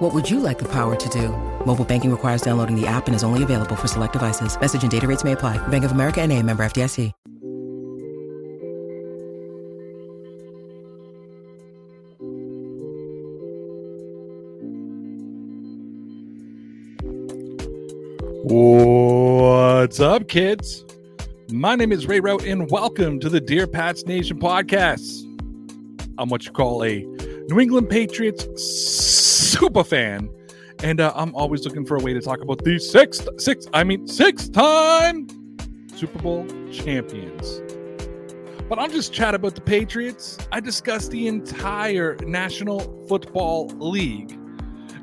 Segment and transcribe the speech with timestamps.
[0.00, 1.28] What would you like the power to do?
[1.66, 4.58] Mobile banking requires downloading the app and is only available for select devices.
[4.58, 5.58] Message and data rates may apply.
[5.68, 7.12] Bank of America and a member FDIC.
[18.42, 20.86] What's up, kids?
[21.52, 25.26] My name is Ray Rauth, and welcome to the Dear Pats Nation podcast.
[26.16, 27.02] I'm what you call a
[27.50, 28.46] New England Patriots
[29.50, 30.30] super fan,
[30.82, 33.82] and uh, I'm always looking for a way to talk about the sixth, six, I
[33.82, 35.26] mean, six-time
[35.94, 37.60] Super Bowl champions.
[38.68, 40.38] But I'll just chat about the Patriots.
[40.52, 44.30] I discuss the entire National Football League.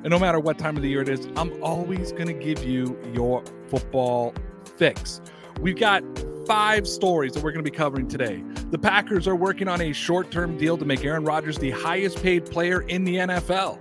[0.03, 2.63] And no matter what time of the year it is, I'm always going to give
[2.63, 4.33] you your football
[4.77, 5.19] fix.
[5.59, 6.03] We've got
[6.47, 8.41] five stories that we're going to be covering today.
[8.69, 12.23] The Packers are working on a short term deal to make Aaron Rodgers the highest
[12.23, 13.79] paid player in the NFL.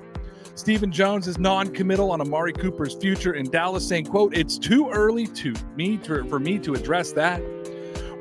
[0.57, 5.27] Stephen Jones is non-committal on Amari Cooper's future in Dallas, saying, quote, it's too early
[5.27, 7.43] to me to, for me to address that.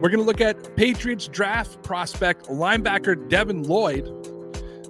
[0.01, 4.11] We're going to look at Patriots draft prospect linebacker Devin Lloyd,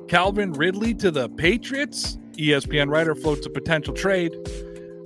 [0.07, 4.33] Calvin Ridley to the Patriots, ESPN writer floats a potential trade.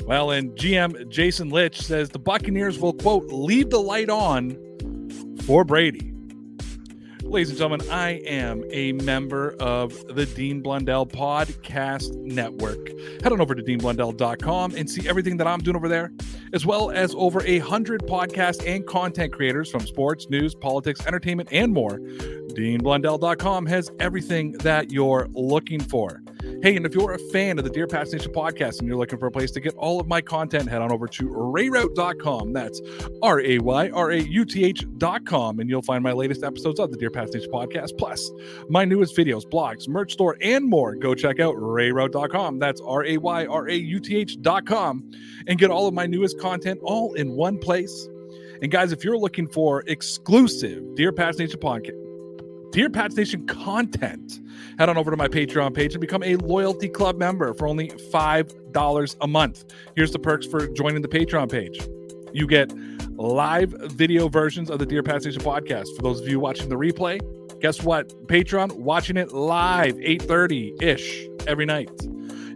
[0.06, 4.58] Well, and GM Jason Licht says the Buccaneers will, quote, leave the light on
[5.44, 6.09] for Brady.
[7.30, 12.90] Ladies and gentlemen, I am a member of the Dean Blundell Podcast Network.
[13.22, 16.12] Head on over to deanblundell.com and see everything that I'm doing over there,
[16.54, 21.50] as well as over a hundred podcast and content creators from sports, news, politics, entertainment,
[21.52, 22.00] and more.
[22.00, 26.24] DeanBlundell.com has everything that you're looking for.
[26.62, 29.18] Hey, and if you're a fan of the Dear Pats Nation podcast and you're looking
[29.18, 32.52] for a place to get all of my content, head on over to rayrauth.com.
[32.52, 32.82] That's
[33.22, 36.92] R A Y R A U T H.com, and you'll find my latest episodes of
[36.92, 38.30] the Dear Pats Nation podcast, plus
[38.68, 40.96] my newest videos, blogs, merch store, and more.
[40.96, 42.60] Go check out rayrauth.com.
[42.60, 45.12] That's R A Y R A U T H.com,
[45.48, 48.10] and get all of my newest content all in one place.
[48.62, 52.09] And guys, if you're looking for exclusive Dear Pats Nation podcast,
[52.72, 54.40] Dear Pats Nation content,
[54.78, 57.90] head on over to my Patreon page and become a loyalty club member for only
[57.90, 59.66] $5 a month.
[59.96, 61.82] Here's the perks for joining the Patreon page.
[62.32, 62.72] You get
[63.18, 65.96] live video versions of the Dear Pats Nation podcast.
[65.96, 67.20] For those of you watching the replay,
[67.60, 68.10] guess what?
[68.28, 71.90] Patreon watching it live 8:30-ish every night.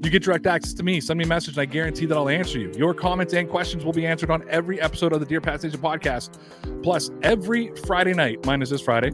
[0.04, 1.02] You get direct access to me.
[1.02, 2.72] Send me a message, and I guarantee that I'll answer you.
[2.76, 5.80] Your comments and questions will be answered on every episode of the Dear Pats Nation
[5.80, 6.38] podcast.
[6.84, 9.12] Plus, every Friday night, minus this Friday,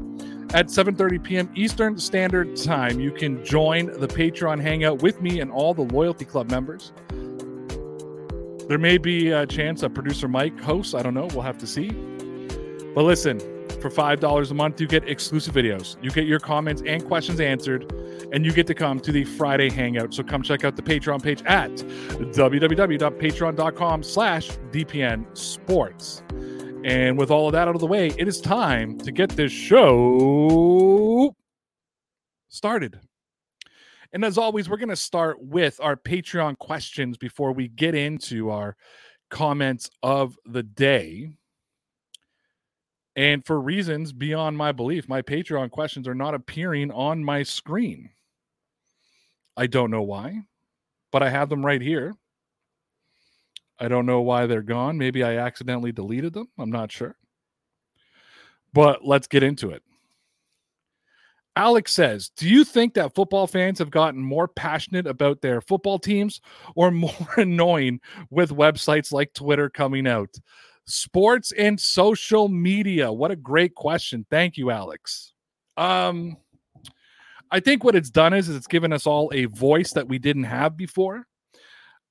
[0.53, 1.49] at 7:30 p.m.
[1.55, 2.99] Eastern Standard Time.
[2.99, 6.91] You can join the Patreon hangout with me and all the loyalty club members.
[8.67, 10.93] There may be a chance a producer Mike hosts.
[10.93, 11.27] I don't know.
[11.33, 11.89] We'll have to see.
[12.93, 13.39] But listen,
[13.81, 15.95] for five dollars a month, you get exclusive videos.
[16.03, 17.89] You get your comments and questions answered,
[18.31, 20.13] and you get to come to the Friday hangout.
[20.13, 26.23] So come check out the Patreon page at www.patreon.com/slash DPN Sports.
[26.83, 29.51] And with all of that out of the way, it is time to get this
[29.51, 31.35] show
[32.47, 32.99] started.
[34.13, 38.49] And as always, we're going to start with our Patreon questions before we get into
[38.49, 38.75] our
[39.29, 41.29] comments of the day.
[43.15, 48.09] And for reasons beyond my belief, my Patreon questions are not appearing on my screen.
[49.57, 50.43] I don't know why,
[51.11, 52.15] but I have them right here.
[53.79, 54.97] I don't know why they're gone.
[54.97, 56.47] Maybe I accidentally deleted them.
[56.57, 57.15] I'm not sure.
[58.73, 59.83] But let's get into it.
[61.55, 65.99] Alex says, Do you think that football fans have gotten more passionate about their football
[65.99, 66.41] teams
[66.75, 70.29] or more annoying with websites like Twitter coming out?
[70.85, 73.11] Sports and social media.
[73.11, 74.25] What a great question.
[74.29, 75.33] Thank you, Alex.
[75.77, 76.37] Um,
[77.51, 80.19] I think what it's done is, is it's given us all a voice that we
[80.19, 81.27] didn't have before.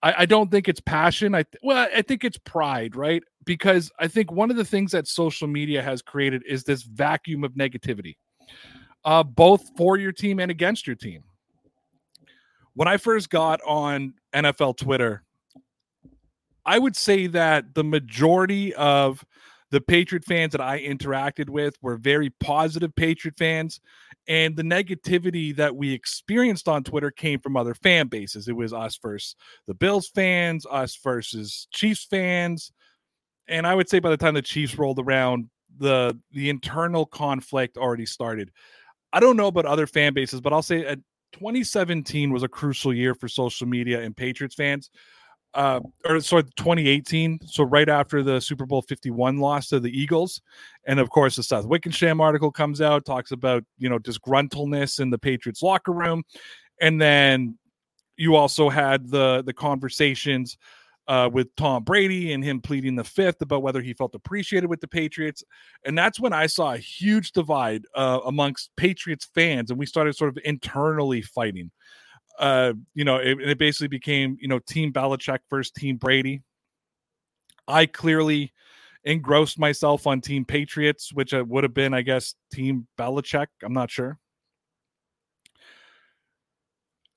[0.02, 1.34] I, I don't think it's passion.
[1.34, 3.22] I th- well, I think it's pride, right?
[3.44, 7.44] Because I think one of the things that social media has created is this vacuum
[7.44, 8.16] of negativity,
[9.04, 11.24] uh, both for your team and against your team.
[12.74, 15.24] When I first got on NFL Twitter,
[16.64, 19.24] I would say that the majority of
[19.70, 23.80] the Patriot fans that I interacted with were very positive Patriot fans.
[24.28, 28.46] And the negativity that we experienced on Twitter came from other fan bases.
[28.46, 29.34] It was us versus
[29.66, 32.70] the Bills fans, us versus Chiefs fans.
[33.48, 35.48] And I would say by the time the Chiefs rolled around,
[35.78, 38.50] the the internal conflict already started.
[39.12, 40.96] I don't know about other fan bases, but I'll say uh,
[41.32, 44.90] 2017 was a crucial year for social media and Patriots fans.
[45.54, 47.40] Uh, or sorry, 2018.
[47.46, 50.40] So right after the Super Bowl 51 loss to the Eagles,
[50.86, 55.10] and of course the Seth Wickersham article comes out, talks about you know disgruntledness in
[55.10, 56.22] the Patriots locker room,
[56.80, 57.58] and then
[58.16, 60.58] you also had the the conversations
[61.08, 64.80] uh, with Tom Brady and him pleading the fifth about whether he felt appreciated with
[64.80, 65.42] the Patriots.
[65.84, 70.14] And that's when I saw a huge divide uh, amongst Patriots fans, and we started
[70.14, 71.70] sort of internally fighting.
[72.38, 76.42] Uh, you know, it, it basically became, you know, Team Belichick versus Team Brady.
[77.66, 78.52] I clearly
[79.04, 83.48] engrossed myself on Team Patriots, which would have been, I guess, Team Belichick.
[83.62, 84.18] I'm not sure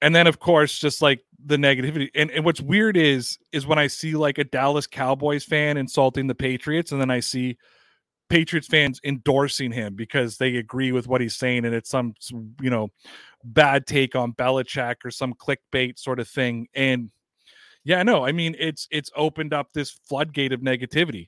[0.01, 3.79] and then of course just like the negativity and, and what's weird is is when
[3.79, 7.57] i see like a dallas cowboys fan insulting the patriots and then i see
[8.31, 12.13] patriots fans endorsing him because they agree with what he's saying and it's some
[12.61, 12.87] you know
[13.43, 16.67] bad take on Belichick or some clickbait sort of thing.
[16.73, 17.11] And
[17.83, 21.27] yeah no i mean it's it's opened up this floodgate of negativity.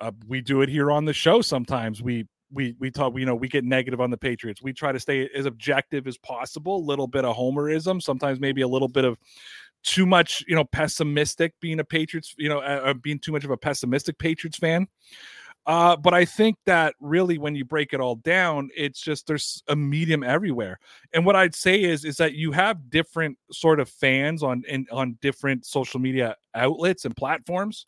[0.00, 2.02] Uh, we do it here on the show sometimes.
[2.02, 4.62] We we we talk you know we get negative on the patriots.
[4.62, 8.62] We try to stay as objective as possible a little bit of homerism sometimes maybe
[8.62, 9.16] a little bit of
[9.82, 13.50] too much you know pessimistic being a patriots you know uh, being too much of
[13.50, 14.86] a pessimistic patriots fan
[15.66, 19.62] uh, but I think that really, when you break it all down, it's just there's
[19.68, 20.78] a medium everywhere.
[21.14, 24.86] And what I'd say is, is that you have different sort of fans on in,
[24.90, 27.86] on different social media outlets and platforms.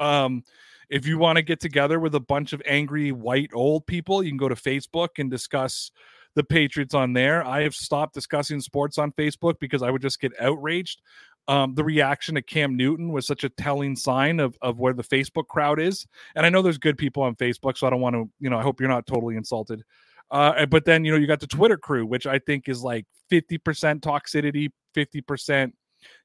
[0.00, 0.42] Um,
[0.88, 4.30] if you want to get together with a bunch of angry white old people, you
[4.30, 5.90] can go to Facebook and discuss
[6.34, 7.46] the Patriots on there.
[7.46, 11.02] I have stopped discussing sports on Facebook because I would just get outraged.
[11.48, 15.02] Um, the reaction to Cam Newton was such a telling sign of, of where the
[15.02, 16.06] Facebook crowd is.
[16.36, 18.58] And I know there's good people on Facebook, so I don't want to, you know,
[18.58, 19.82] I hope you're not totally insulted.
[20.30, 23.06] Uh, but then, you know, you got the Twitter crew, which I think is like
[23.30, 23.58] 50%
[24.00, 25.72] toxicity, 50%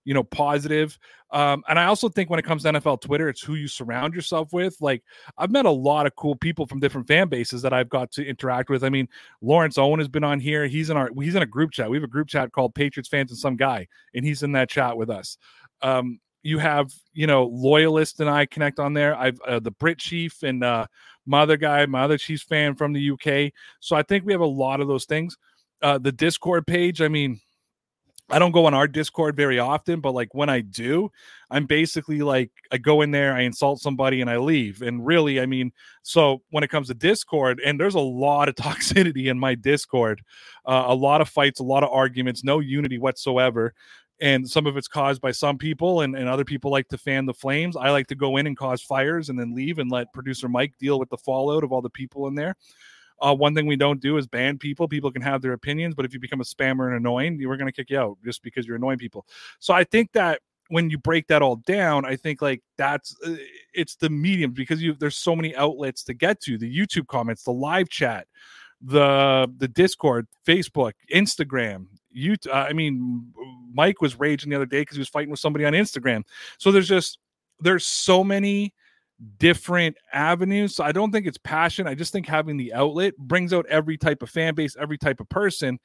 [0.06, 0.98] you know, positive.
[1.32, 4.14] Um, and I also think when it comes to NFL Twitter, it's who you surround
[4.14, 4.78] yourself with.
[4.80, 5.04] Like
[5.38, 8.26] I've met a lot of cool people from different fan bases that I've got to
[8.26, 8.84] interact with.
[8.84, 9.10] I mean,
[9.42, 10.68] Lawrence Owen has been on here.
[10.68, 11.90] He's in our he's in a group chat.
[11.90, 14.70] We have a group chat called Patriots fans and some guy, and he's in that
[14.70, 15.38] chat with us.
[15.82, 19.16] Um, you have you know loyalist and I connect on there.
[19.16, 20.88] I've uh, the Brit Chief and uh,
[21.26, 23.52] my other guy, my other Chiefs fan from the UK.
[23.82, 25.38] So I think we have a lot of those things.
[25.82, 27.40] Uh, the Discord page, I mean,
[28.30, 31.10] I don't go on our Discord very often, but like when I do,
[31.50, 34.82] I'm basically like I go in there, I insult somebody, and I leave.
[34.82, 35.72] And really, I mean,
[36.04, 40.22] so when it comes to Discord, and there's a lot of toxicity in my Discord,
[40.66, 43.74] uh, a lot of fights, a lot of arguments, no unity whatsoever.
[44.20, 47.28] And some of it's caused by some people, and, and other people like to fan
[47.28, 47.78] the flames.
[47.78, 50.74] I like to go in and cause fires and then leave and let producer Mike
[50.80, 52.56] deal with the fallout of all the people in there.
[53.20, 54.88] Uh, one thing we don't do is ban people.
[54.88, 57.68] People can have their opinions, but if you become a spammer and annoying, we're going
[57.68, 59.26] to kick you out just because you're annoying people.
[59.60, 63.36] So I think that when you break that all down, I think like that's uh,
[63.74, 67.44] it's the medium because you there's so many outlets to get to the YouTube comments,
[67.44, 68.28] the live chat,
[68.82, 71.88] the the Discord, Facebook, Instagram.
[72.12, 73.32] You, uh, I mean,
[73.74, 76.24] Mike was raging the other day because he was fighting with somebody on Instagram.
[76.58, 77.20] So there's just
[77.60, 78.74] there's so many
[79.40, 80.76] different avenues.
[80.76, 81.88] So I don't think it's passion.
[81.88, 85.20] I just think having the outlet brings out every type of fan base, every type
[85.20, 85.80] of person.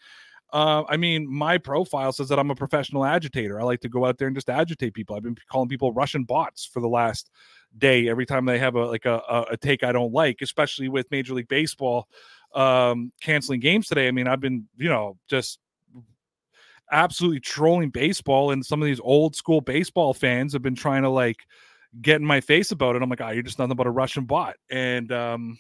[0.52, 3.58] Uh, I mean, my profile says that I'm a professional agitator.
[3.58, 5.16] I like to go out there and just agitate people.
[5.16, 7.30] I've been calling people Russian bots for the last
[7.78, 11.10] day every time they have a like a, a take I don't like, especially with
[11.10, 12.06] Major League Baseball
[12.54, 14.08] um, canceling games today.
[14.08, 15.58] I mean, I've been you know just
[16.90, 21.08] absolutely trolling baseball, and some of these old school baseball fans have been trying to
[21.08, 21.46] like
[22.00, 23.02] get in my face about it.
[23.02, 24.56] I'm like, oh, you're just nothing but a Russian bot.
[24.70, 25.58] And um,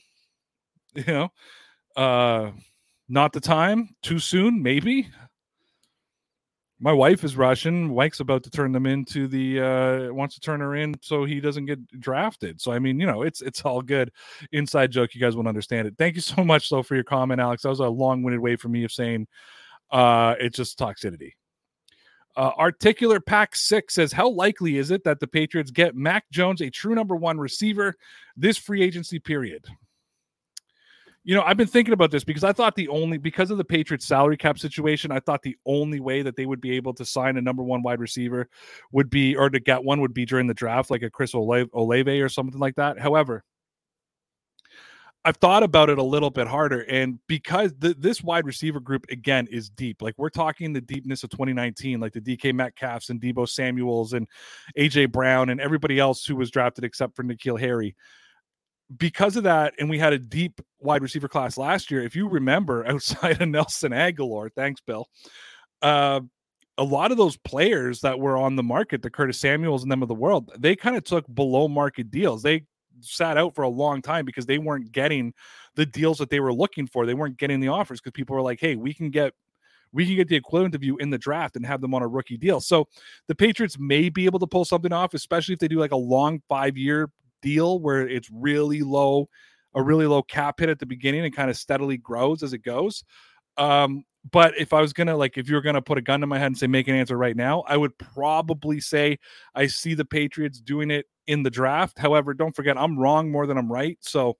[0.94, 1.28] you know,
[1.96, 2.50] uh
[3.08, 5.08] not the time, too soon, maybe.
[6.80, 7.94] My wife is Russian.
[7.94, 11.40] Mike's about to turn them into the uh wants to turn her in so he
[11.40, 12.60] doesn't get drafted.
[12.60, 14.10] So I mean, you know, it's it's all good.
[14.52, 15.94] Inside joke, you guys won't understand it.
[15.98, 17.62] Thank you so much though for your comment, Alex.
[17.62, 19.26] That was a long-winded way for me of saying
[19.90, 21.32] uh it's just toxicity.
[22.34, 26.62] Uh, Articular Pack 6 says, How likely is it that the Patriots get Mac Jones,
[26.62, 27.94] a true number one receiver,
[28.36, 29.66] this free agency period?
[31.24, 33.64] You know, I've been thinking about this because I thought the only, because of the
[33.64, 37.04] Patriots salary cap situation, I thought the only way that they would be able to
[37.04, 38.48] sign a number one wide receiver
[38.90, 42.20] would be, or to get one would be during the draft, like a Chris Olave
[42.20, 42.98] or something like that.
[42.98, 43.44] However,
[45.24, 49.06] I've thought about it a little bit harder, and because the, this wide receiver group
[49.08, 53.20] again is deep, like we're talking the deepness of 2019, like the DK Metcalfs and
[53.20, 54.26] Deebo Samuels and
[54.76, 57.94] AJ Brown and everybody else who was drafted except for N'Keal Harry.
[58.96, 62.02] because of that, and we had a deep wide receiver class last year.
[62.02, 65.06] If you remember, outside of Nelson Agholor, thanks, Bill.
[65.82, 66.20] Uh,
[66.78, 70.02] a lot of those players that were on the market, the Curtis Samuels and them
[70.02, 72.42] of the world, they kind of took below market deals.
[72.42, 72.64] They
[73.02, 75.32] sat out for a long time because they weren't getting
[75.74, 77.06] the deals that they were looking for.
[77.06, 79.32] They weren't getting the offers because people were like, "Hey, we can get
[79.92, 82.08] we can get the equivalent of you in the draft and have them on a
[82.08, 82.88] rookie deal." So
[83.28, 85.96] the Patriots may be able to pull something off, especially if they do like a
[85.96, 87.10] long five year
[87.42, 89.28] deal where it's really low,
[89.74, 92.62] a really low cap hit at the beginning and kind of steadily grows as it
[92.62, 93.04] goes.
[93.58, 96.26] Um, but if I was gonna like, if you were gonna put a gun to
[96.26, 99.18] my head and say make an answer right now, I would probably say
[99.54, 101.98] I see the Patriots doing it in the draft.
[101.98, 103.98] However, don't forget I'm wrong more than I'm right.
[104.00, 104.36] So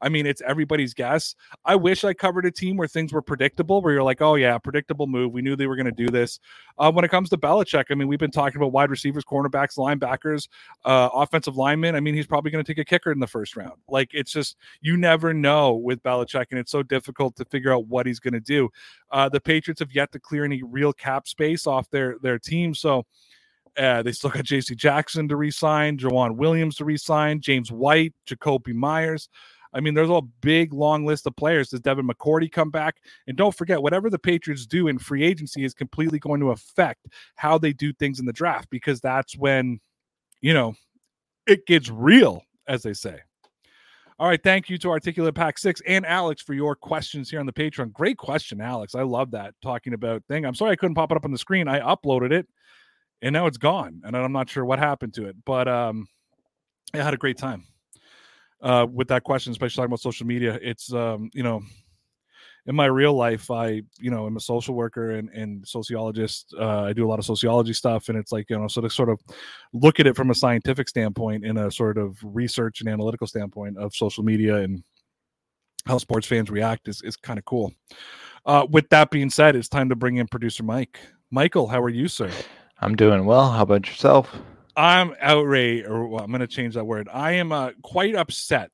[0.00, 1.34] I mean, it's everybody's guess.
[1.64, 4.58] I wish I covered a team where things were predictable, where you're like, oh, yeah,
[4.58, 5.32] predictable move.
[5.32, 6.38] We knew they were going to do this.
[6.78, 9.78] Uh, when it comes to Belichick, I mean, we've been talking about wide receivers, cornerbacks,
[9.78, 10.48] linebackers,
[10.84, 11.94] uh, offensive linemen.
[11.94, 13.80] I mean, he's probably going to take a kicker in the first round.
[13.88, 17.86] Like, it's just, you never know with Belichick, and it's so difficult to figure out
[17.86, 18.68] what he's going to do.
[19.10, 22.74] Uh, the Patriots have yet to clear any real cap space off their, their team.
[22.74, 23.06] So,
[23.78, 24.74] uh, they still got J.C.
[24.74, 29.28] Jackson to resign, Joejuan Williams to resign, James White, Jakobi Meyers.
[29.72, 31.70] I mean, there's a big long list of players.
[31.70, 32.96] Does Devin McCourty come back?
[33.26, 37.06] And don't forget, whatever the Patriots do in free agency is completely going to affect
[37.34, 39.80] how they do things in the draft because that's when,
[40.40, 40.74] you know,
[41.46, 43.20] it gets real, as they say.
[44.18, 44.42] All right.
[44.42, 47.92] Thank you to Articulate Pack Six and Alex for your questions here on the Patreon.
[47.92, 48.94] Great question, Alex.
[48.94, 50.46] I love that talking about thing.
[50.46, 51.68] I'm sorry I couldn't pop it up on the screen.
[51.68, 52.46] I uploaded it
[53.20, 54.00] and now it's gone.
[54.04, 56.06] And I'm not sure what happened to it, but um
[56.94, 57.64] I had a great time
[58.62, 60.58] uh, with that question, especially talking about social media.
[60.62, 61.62] It's um, you know,
[62.66, 66.54] in my real life, I you know I'm a social worker and and sociologist.
[66.58, 68.90] Uh, I do a lot of sociology stuff, and it's like you know, so to
[68.90, 69.20] sort of
[69.72, 73.78] look at it from a scientific standpoint, in a sort of research and analytical standpoint
[73.78, 74.82] of social media and
[75.86, 77.72] how sports fans react is is kind of cool.
[78.44, 80.98] Uh, with that being said, it's time to bring in producer Mike.
[81.30, 82.30] Michael, how are you, sir?
[82.80, 83.50] I'm doing well.
[83.50, 84.36] How about yourself?
[84.76, 87.08] I'm outraged, or well, I'm going to change that word.
[87.10, 88.70] I am uh, quite upset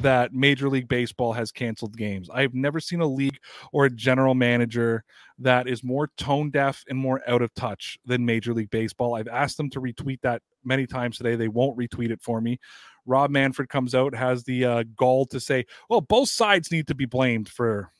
[0.00, 2.30] that Major League Baseball has canceled games.
[2.32, 3.38] I've never seen a league
[3.72, 5.04] or a general manager
[5.40, 9.16] that is more tone deaf and more out of touch than Major League Baseball.
[9.16, 11.34] I've asked them to retweet that many times today.
[11.34, 12.58] They won't retweet it for me.
[13.04, 16.94] Rob Manfred comes out, has the uh, gall to say, "Well, both sides need to
[16.94, 17.90] be blamed for."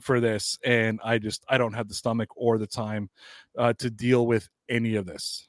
[0.00, 3.08] for this and i just i don't have the stomach or the time
[3.56, 5.46] uh, to deal with any of this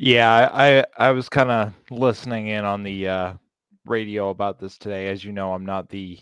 [0.00, 3.32] yeah, I I was kind of listening in on the uh,
[3.84, 5.08] radio about this today.
[5.08, 6.18] As you know, I'm not the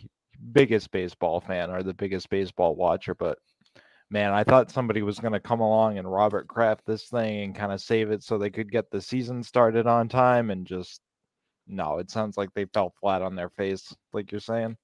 [0.51, 3.39] biggest baseball fan or the biggest baseball watcher, but
[4.11, 7.55] man, I thought somebody was going to come along and Robert Kraft this thing and
[7.55, 11.01] kind of save it so they could get the season started on time and just
[11.69, 14.77] no, it sounds like they fell flat on their face like you're saying.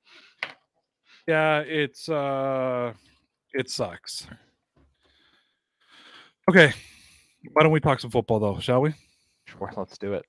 [1.27, 2.93] Yeah, it's uh
[3.55, 4.29] it sucks.
[6.49, 6.73] Okay,
[7.53, 8.95] why don't we talk some football though, shall we?
[9.47, 10.25] Sure, let's do it.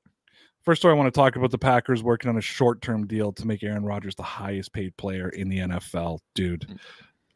[0.64, 3.46] First story I want to talk about the Packers working on a short-term deal to
[3.46, 6.68] make Aaron Rodgers the highest paid player in the NFL, dude.
[6.68, 6.78] Mm.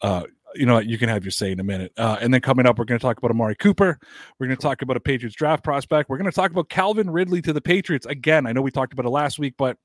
[0.01, 0.23] Uh,
[0.55, 1.91] you know, you can have your say in a minute.
[1.97, 3.99] Uh, and then coming up, we're going to talk about Amari Cooper.
[4.37, 6.09] We're going to talk about a Patriots draft prospect.
[6.09, 8.45] We're going to talk about Calvin Ridley to the Patriots again.
[8.45, 9.77] I know we talked about it last week, but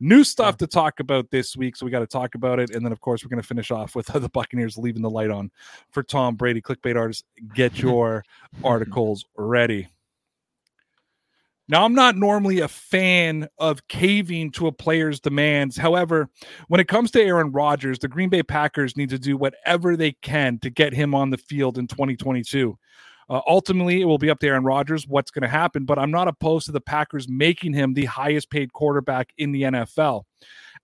[0.00, 1.76] new stuff to talk about this week.
[1.76, 2.70] So we got to talk about it.
[2.70, 5.30] And then, of course, we're going to finish off with the Buccaneers leaving the light
[5.30, 5.50] on
[5.90, 6.60] for Tom Brady.
[6.60, 8.24] Clickbait artists, get your
[8.62, 9.88] articles ready.
[11.66, 15.76] Now, I'm not normally a fan of caving to a player's demands.
[15.76, 16.28] However,
[16.68, 20.12] when it comes to Aaron Rodgers, the Green Bay Packers need to do whatever they
[20.12, 22.78] can to get him on the field in 2022.
[23.30, 26.10] Uh, ultimately, it will be up to Aaron Rodgers what's going to happen, but I'm
[26.10, 30.24] not opposed to the Packers making him the highest paid quarterback in the NFL.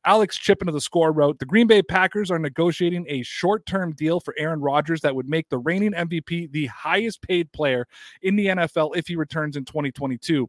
[0.06, 3.92] Alex Chip of the score wrote The Green Bay Packers are negotiating a short term
[3.92, 7.86] deal for Aaron Rodgers that would make the reigning MVP the highest paid player
[8.22, 10.48] in the NFL if he returns in 2022.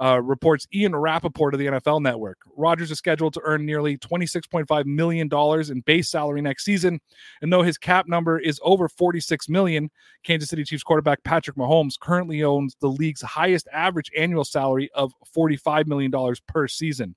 [0.00, 2.38] Uh, reports Ian Rapoport of the NFL Network.
[2.56, 5.28] Rodgers is scheduled to earn nearly $26.5 million
[5.72, 7.00] in base salary next season.
[7.42, 9.90] And though his cap number is over 46 million,
[10.22, 15.12] Kansas City Chiefs quarterback Patrick Mahomes currently owns the league's highest average annual salary of
[15.36, 16.12] $45 million
[16.46, 17.16] per season.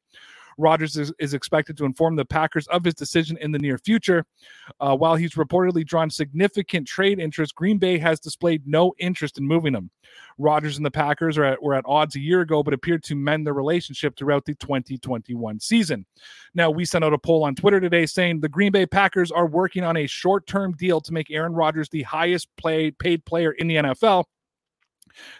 [0.61, 4.25] Rodgers is, is, expected to inform the Packers of his decision in the near future.
[4.79, 9.47] Uh, while he's reportedly drawn significant trade interest, Green Bay has displayed no interest in
[9.47, 9.89] moving him.
[10.37, 13.45] Rodgers and the Packers at, were at odds a year ago, but appeared to mend
[13.45, 16.05] their relationship throughout the 2021 season.
[16.53, 19.47] Now, we sent out a poll on Twitter today saying the Green Bay Packers are
[19.47, 23.51] working on a short term deal to make Aaron Rodgers the highest play, paid player
[23.51, 24.25] in the NFL.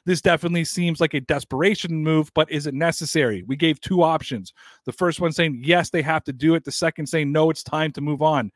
[0.05, 3.43] This definitely seems like a desperation move, but is it necessary?
[3.43, 4.53] We gave two options.
[4.85, 6.63] The first one saying, yes, they have to do it.
[6.63, 8.51] The second saying, no, it's time to move on.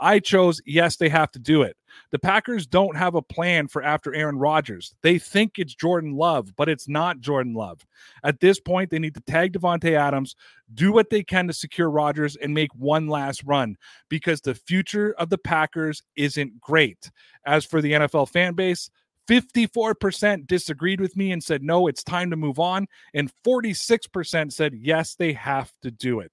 [0.00, 1.76] I chose, yes, they have to do it.
[2.10, 4.94] The Packers don't have a plan for after Aaron Rodgers.
[5.02, 7.80] They think it's Jordan Love, but it's not Jordan Love.
[8.24, 10.36] At this point, they need to tag Davante Adams,
[10.72, 13.76] do what they can to secure Rodgers, and make one last run
[14.08, 17.10] because the future of the Packers isn't great.
[17.44, 18.90] As for the NFL fan base,
[19.28, 22.86] 54% disagreed with me and said, no, it's time to move on.
[23.14, 26.32] And 46% said, yes, they have to do it.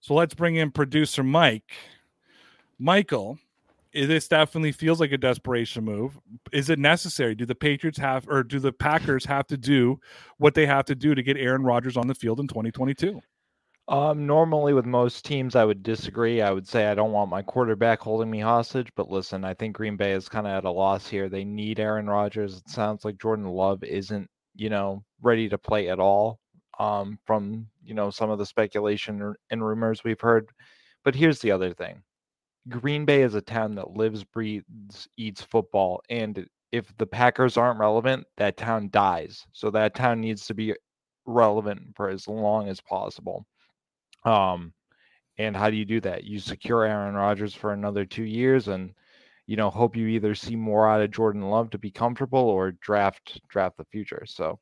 [0.00, 1.72] So let's bring in producer Mike.
[2.78, 3.38] Michael,
[3.92, 6.18] this definitely feels like a desperation move.
[6.52, 7.34] Is it necessary?
[7.34, 9.98] Do the Patriots have, or do the Packers have to do
[10.38, 13.20] what they have to do to get Aaron Rodgers on the field in 2022?
[13.88, 16.42] Um, normally with most teams, I would disagree.
[16.42, 18.92] I would say I don't want my quarterback holding me hostage.
[18.96, 21.28] But listen, I think Green Bay is kind of at a loss here.
[21.28, 22.56] They need Aaron Rodgers.
[22.58, 26.40] It sounds like Jordan Love isn't, you know, ready to play at all.
[26.78, 30.50] Um, from you know some of the speculation and rumors we've heard.
[31.04, 32.02] But here's the other thing:
[32.68, 37.80] Green Bay is a town that lives, breathes, eats football, and if the Packers aren't
[37.80, 39.46] relevant, that town dies.
[39.52, 40.74] So that town needs to be
[41.26, 43.46] relevant for as long as possible.
[44.26, 44.72] Um,
[45.38, 46.24] and how do you do that?
[46.24, 48.92] You secure Aaron Rodgers for another two years, and
[49.46, 52.72] you know hope you either see more out of Jordan Love to be comfortable or
[52.72, 54.24] draft draft the future.
[54.26, 54.58] So,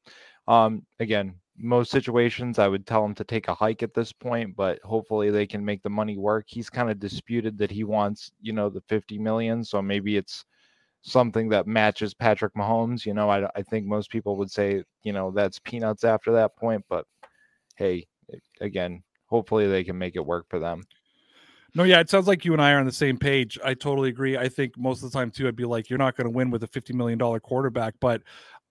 [0.48, 4.56] um, again, most situations I would tell him to take a hike at this point,
[4.56, 6.46] but hopefully they can make the money work.
[6.48, 10.44] He's kind of disputed that he wants you know the 50 million, so maybe it's
[11.02, 13.06] something that matches Patrick Mahomes.
[13.06, 16.56] You know, I I think most people would say you know that's peanuts after that
[16.56, 17.06] point, but
[17.76, 18.06] hey,
[18.60, 19.02] again,
[19.34, 20.84] hopefully they can make it work for them.
[21.74, 23.58] No, yeah, it sounds like you and I are on the same page.
[23.64, 24.36] I totally agree.
[24.38, 26.52] I think most of the time too, I'd be like, you're not going to win
[26.52, 28.22] with a fifty million dollar quarterback, but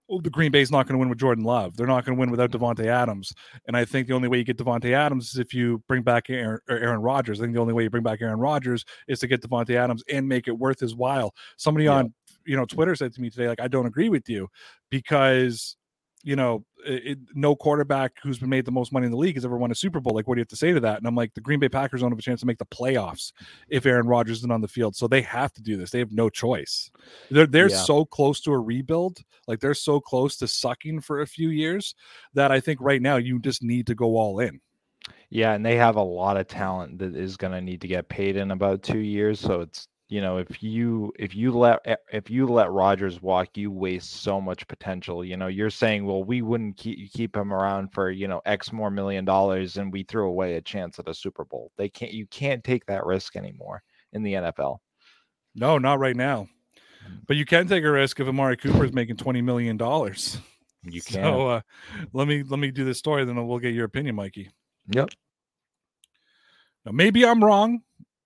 [0.08, 1.76] oh, the Green Bay's not going to win with Jordan Love.
[1.76, 2.58] They're not going to win without mm.
[2.58, 3.34] Davante Adams.
[3.68, 6.30] And I think the only way you get Davante Adams is if you bring back
[6.30, 7.40] Aaron, Aaron Rodgers.
[7.40, 10.02] I think the only way you bring back Aaron Rodgers is to get Davante Adams
[10.10, 11.34] and make it worth his while.
[11.58, 11.96] Somebody yeah.
[11.96, 12.14] on
[12.46, 14.48] you know Twitter said to me today, like, I don't agree with you
[14.88, 15.76] because
[16.24, 19.44] you know, it, no quarterback who's been made the most money in the league has
[19.44, 20.14] ever won a Super Bowl.
[20.14, 20.98] Like, what do you have to say to that?
[20.98, 23.32] And I'm like, the Green Bay Packers don't have a chance to make the playoffs
[23.68, 24.96] if Aaron Rodgers isn't on the field.
[24.96, 25.90] So they have to do this.
[25.90, 26.90] They have no choice.
[27.30, 27.76] They're they're yeah.
[27.76, 29.18] so close to a rebuild.
[29.46, 31.94] Like they're so close to sucking for a few years
[32.32, 34.60] that I think right now you just need to go all in.
[35.28, 38.08] Yeah, and they have a lot of talent that is going to need to get
[38.08, 39.40] paid in about two years.
[39.40, 43.56] So it's you know if you if you let eh, if you let Rodgers walk,
[43.56, 45.24] you waste so much potential.
[45.24, 48.72] You know, you're saying, well, we wouldn't keep keep him around for you know X
[48.72, 51.72] more million dollars, and we threw away a chance at a Super Bowl.
[51.78, 52.12] They can't.
[52.12, 54.78] You can't take that risk anymore in the NFL.
[55.54, 56.48] No, not right now.
[57.08, 57.20] Mm.
[57.26, 60.38] But you can take a risk if Amari Cooper is making twenty million dollars.
[60.82, 61.22] You can.
[61.22, 61.60] So uh,
[62.12, 64.50] let me let me do this story, then we'll get your opinion, Mikey.
[64.88, 65.08] Yep.
[66.84, 67.80] Now, maybe I'm wrong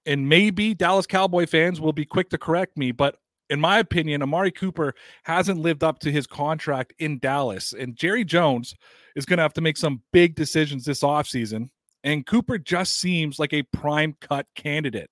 [0.09, 3.17] and maybe Dallas Cowboy fans will be quick to correct me, but
[3.51, 4.95] in my opinion, Amari Cooper
[5.25, 7.75] hasn't lived up to his contract in Dallas.
[7.79, 8.75] And Jerry Jones
[9.17, 11.69] is going to have to make some big decisions this offseason.
[12.05, 15.11] And Cooper just seems like a prime cut candidate.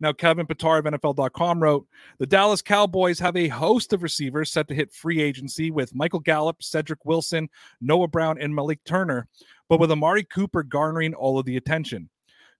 [0.00, 1.86] Now, Kevin Patra of NFL.com wrote
[2.18, 6.20] The Dallas Cowboys have a host of receivers set to hit free agency with Michael
[6.20, 7.48] Gallup, Cedric Wilson,
[7.80, 9.28] Noah Brown, and Malik Turner,
[9.68, 12.10] but with Amari Cooper garnering all of the attention.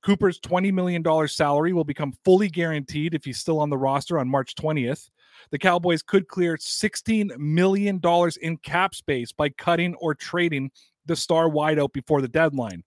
[0.04, 4.28] Cooper's $20 million salary will become fully guaranteed if he's still on the roster on
[4.28, 5.08] March 20th.
[5.50, 8.00] The Cowboys could clear $16 million
[8.42, 10.70] in cap space by cutting or trading
[11.06, 12.84] the star wideout before the deadline.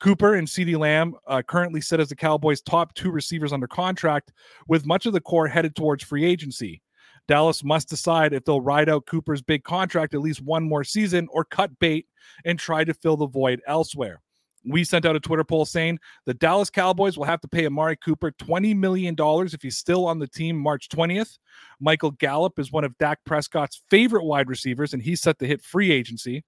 [0.00, 4.32] Cooper and CeeDee Lamb uh, currently sit as the Cowboys' top two receivers under contract,
[4.66, 6.80] with much of the core headed towards free agency.
[7.28, 11.28] Dallas must decide if they'll ride out Cooper's big contract at least one more season
[11.30, 12.06] or cut bait
[12.46, 14.23] and try to fill the void elsewhere
[14.64, 17.96] we sent out a Twitter poll saying the Dallas Cowboys will have to pay Amari
[17.96, 21.38] Cooper $20 million if he's still on the team March 20th.
[21.80, 25.62] Michael Gallup is one of Dak Prescott's favorite wide receivers, and he's set to hit
[25.62, 26.44] free agency.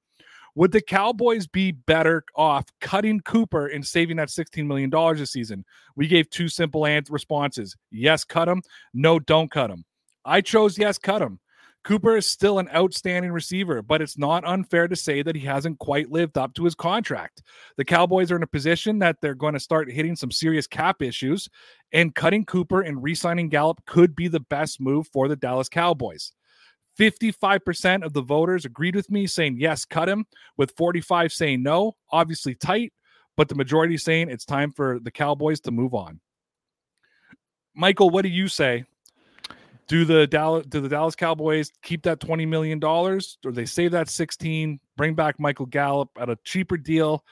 [0.54, 5.66] Would the Cowboys be better off cutting Cooper and saving that $16 million this season?
[5.96, 8.62] We gave two simple responses yes, cut him.
[8.94, 9.84] No, don't cut him.
[10.24, 11.40] I chose yes, cut him.
[11.86, 15.78] Cooper is still an outstanding receiver, but it's not unfair to say that he hasn't
[15.78, 17.44] quite lived up to his contract.
[17.76, 21.00] The Cowboys are in a position that they're going to start hitting some serious cap
[21.00, 21.48] issues,
[21.92, 25.68] and cutting Cooper and re signing Gallup could be the best move for the Dallas
[25.68, 26.32] Cowboys.
[26.98, 31.92] 55% of the voters agreed with me saying yes, cut him, with 45 saying no,
[32.10, 32.92] obviously tight,
[33.36, 36.18] but the majority saying it's time for the Cowboys to move on.
[37.76, 38.86] Michael, what do you say?
[39.88, 43.92] Do the Dallas do the Dallas Cowboys keep that twenty million dollars, or they save
[43.92, 47.24] that sixteen, bring back Michael Gallup at a cheaper deal,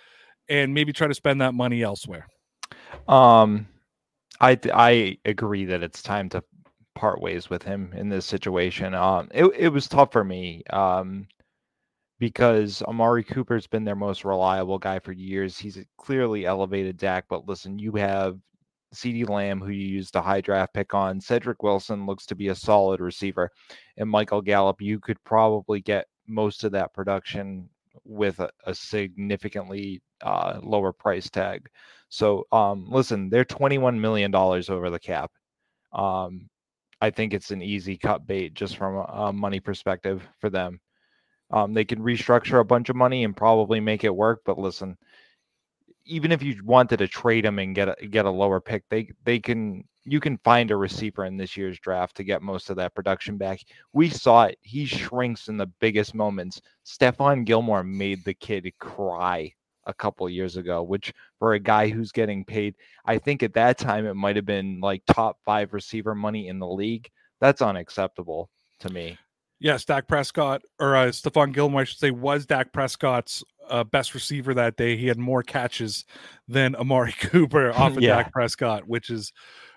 [0.48, 2.28] and maybe try to spend that money elsewhere?
[3.08, 3.66] Um,
[4.40, 6.44] I I agree that it's time to
[6.94, 8.94] part ways with him in this situation.
[8.94, 10.62] Um, it it was tough for me.
[10.70, 11.26] Um,
[12.20, 15.58] because Amari Cooper's been their most reliable guy for years.
[15.58, 18.38] He's clearly elevated Dak, but listen, you have
[18.94, 21.20] CeeDee Lamb, who you used a high draft pick on.
[21.20, 23.50] Cedric Wilson looks to be a solid receiver.
[23.96, 27.68] And Michael Gallup, you could probably get most of that production
[28.04, 31.68] with a, a significantly uh, lower price tag.
[32.08, 35.30] So, um, listen, they're $21 million over the cap.
[35.92, 36.48] Um,
[37.00, 40.80] I think it's an easy cut bait just from a, a money perspective for them.
[41.50, 44.40] Um, they can restructure a bunch of money and probably make it work.
[44.44, 44.96] But listen,
[46.04, 49.10] even if you wanted to trade him and get a, get a lower pick, they
[49.24, 52.76] they can you can find a receiver in this year's draft to get most of
[52.76, 53.60] that production back.
[53.92, 56.60] We saw it; he shrinks in the biggest moments.
[56.84, 59.52] Stephon Gilmore made the kid cry
[59.86, 63.78] a couple years ago, which for a guy who's getting paid, I think at that
[63.78, 67.10] time it might have been like top five receiver money in the league.
[67.40, 69.18] That's unacceptable to me.
[69.60, 74.14] Yes, Dak Prescott or uh, Stephon Gilmore, I should say, was Dak Prescott's uh, best
[74.14, 74.96] receiver that day.
[74.96, 76.04] He had more catches
[76.48, 78.16] than Amari Cooper off of yeah.
[78.16, 79.32] Dak Prescott, which is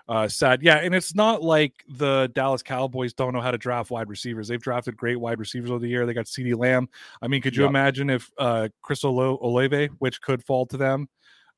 [0.08, 0.62] uh, sad.
[0.62, 4.48] Yeah, and it's not like the Dallas Cowboys don't know how to draft wide receivers.
[4.48, 6.06] They've drafted great wide receivers over the year.
[6.06, 6.88] They got CeeDee Lamb.
[7.20, 7.70] I mean, could you yep.
[7.70, 11.08] imagine if uh, Chris Olave, which could fall to them,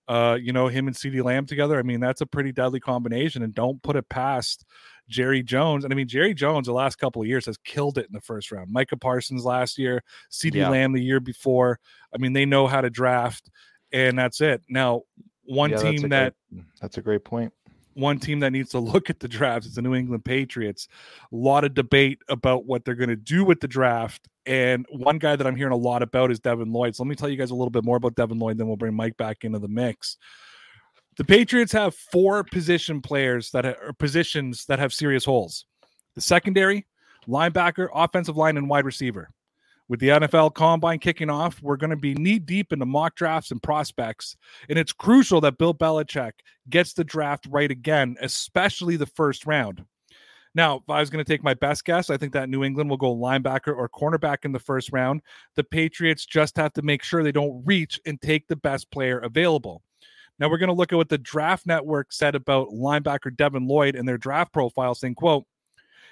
[0.09, 1.79] uh, you know, him and CeeDee Lamb together?
[1.79, 4.65] I mean, that's a pretty deadly combination, and don't put it past
[5.11, 5.85] Jerry Jones.
[5.85, 8.21] And I mean, Jerry Jones the last couple of years has killed it in the
[8.21, 8.71] first round.
[8.71, 10.71] Micah Parsons last year, CeeDee yeah.
[10.71, 11.79] Lamb the year before.
[12.15, 13.51] I mean, they know how to draft,
[13.93, 14.63] and that's it.
[14.69, 15.03] Now,
[15.45, 17.53] one yeah, team that great, that's a great point.
[17.95, 20.87] One team that needs to look at the draft is the New England Patriots.
[21.33, 24.29] A lot of debate about what they're going to do with the draft.
[24.47, 26.95] And one guy that I'm hearing a lot about is Devin Lloyd.
[26.95, 28.77] So let me tell you guys a little bit more about Devin Lloyd, then we'll
[28.77, 30.17] bring Mike back into the mix.
[31.17, 35.67] The Patriots have four position players that are positions that have serious holes.
[36.15, 36.87] The secondary,
[37.27, 39.31] linebacker, offensive line, and wide receiver.
[39.89, 43.51] With the NFL combine kicking off, we're going to be knee deep into mock drafts
[43.51, 44.37] and prospects.
[44.69, 46.33] And it's crucial that Bill Belichick
[46.69, 49.85] gets the draft right again, especially the first round.
[50.55, 52.89] Now, if I was going to take my best guess, I think that New England
[52.89, 55.23] will go linebacker or cornerback in the first round.
[55.57, 59.19] The Patriots just have to make sure they don't reach and take the best player
[59.19, 59.83] available.
[60.41, 63.95] Now we're going to look at what the Draft Network said about linebacker Devin Lloyd
[63.95, 65.45] and their draft profile, saying, "quote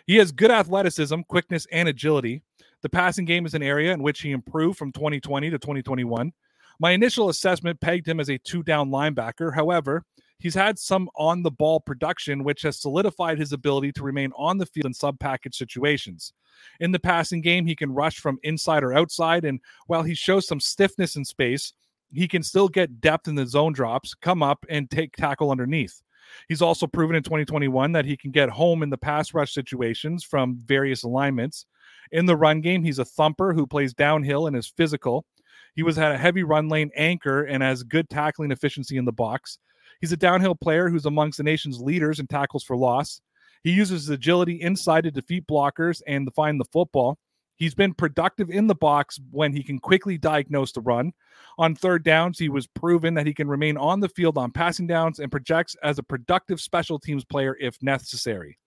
[0.07, 2.43] He has good athleticism, quickness, and agility.
[2.83, 6.33] The passing game is an area in which he improved from 2020 to 2021.
[6.79, 9.53] My initial assessment pegged him as a two-down linebacker.
[9.53, 10.05] However,
[10.39, 14.59] he's had some on the ball production, which has solidified his ability to remain on
[14.59, 16.35] the field in sub package situations.
[16.81, 20.47] In the passing game, he can rush from inside or outside, and while he shows
[20.47, 21.73] some stiffness in space,
[22.13, 26.01] he can still get depth in the zone drops, come up and take tackle underneath.
[26.49, 30.25] He's also proven in 2021 that he can get home in the pass rush situations
[30.25, 31.67] from various alignments.
[32.13, 35.25] In the run game, he's a thumper who plays downhill and is physical.
[35.75, 39.13] He was had a heavy run lane anchor and has good tackling efficiency in the
[39.13, 39.59] box.
[40.01, 43.21] He's a downhill player who's amongst the nation's leaders in tackles for loss.
[43.65, 47.19] He uses his agility inside to defeat blockers and to find the football.
[47.59, 51.13] He's been productive in the box when he can quickly diagnose the run.
[51.59, 54.87] On third downs, he was proven that he can remain on the field on passing
[54.87, 58.59] downs and projects as a productive special teams player if necessary.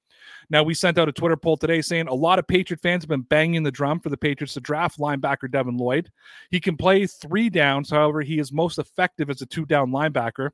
[0.50, 3.10] Now, we sent out a Twitter poll today saying a lot of Patriot fans have
[3.10, 6.12] been banging the drum for the Patriots to draft linebacker Devin Lloyd.
[6.50, 10.52] He can play three downs, however, he is most effective as a two down linebacker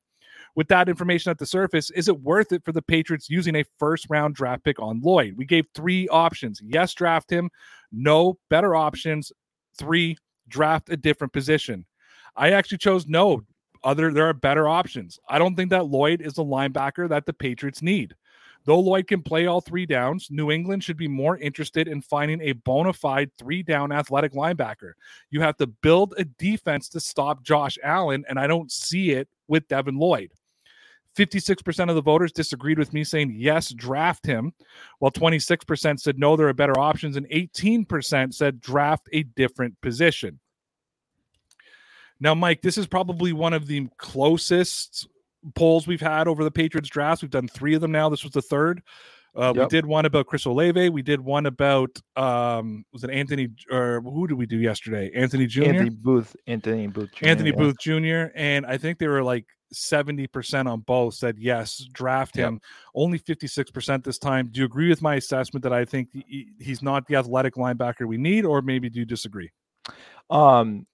[0.57, 3.65] with that information at the surface, is it worth it for the Patriots using a
[3.77, 5.35] first round draft pick on Lloyd?
[5.37, 6.59] We gave three options.
[6.65, 7.51] Yes, draft him.
[7.91, 9.31] No, better options.
[9.77, 10.17] Three,
[10.47, 11.85] draft a different position.
[12.35, 13.43] I actually chose no.
[13.83, 15.19] Other there are better options.
[15.29, 18.15] I don't think that Lloyd is the linebacker that the Patriots need.
[18.65, 22.41] Though Lloyd can play all three downs, New England should be more interested in finding
[22.41, 24.93] a bona fide three down athletic linebacker.
[25.29, 29.29] You have to build a defense to stop Josh Allen, and I don't see it
[29.47, 30.31] with Devin Lloyd.
[31.17, 34.53] 56% of the voters disagreed with me saying yes, draft him,
[34.99, 40.39] while 26% said no, there are better options, and 18% said draft a different position.
[42.19, 45.07] Now, Mike, this is probably one of the closest
[45.55, 47.21] polls we've had over the Patriots drafts.
[47.21, 48.09] We've done three of them now.
[48.09, 48.81] This was the third.
[49.35, 49.65] Uh, yep.
[49.65, 50.89] We did one about Chris Olave.
[50.89, 55.11] We did one about um, was it Anthony or who did we do yesterday?
[55.13, 55.65] Anthony Jr.
[55.65, 56.35] Anthony Booth.
[56.47, 57.11] Anthony Booth.
[57.13, 57.55] Jr., Anthony yeah.
[57.55, 58.31] Booth Jr.
[58.35, 62.55] And I think they were like 70% on both said yes, draft him.
[62.55, 62.61] Yep.
[62.95, 64.49] Only 56% this time.
[64.51, 66.09] Do you agree with my assessment that I think
[66.59, 69.51] he's not the athletic linebacker we need, or maybe do you disagree?
[70.29, 70.85] Um,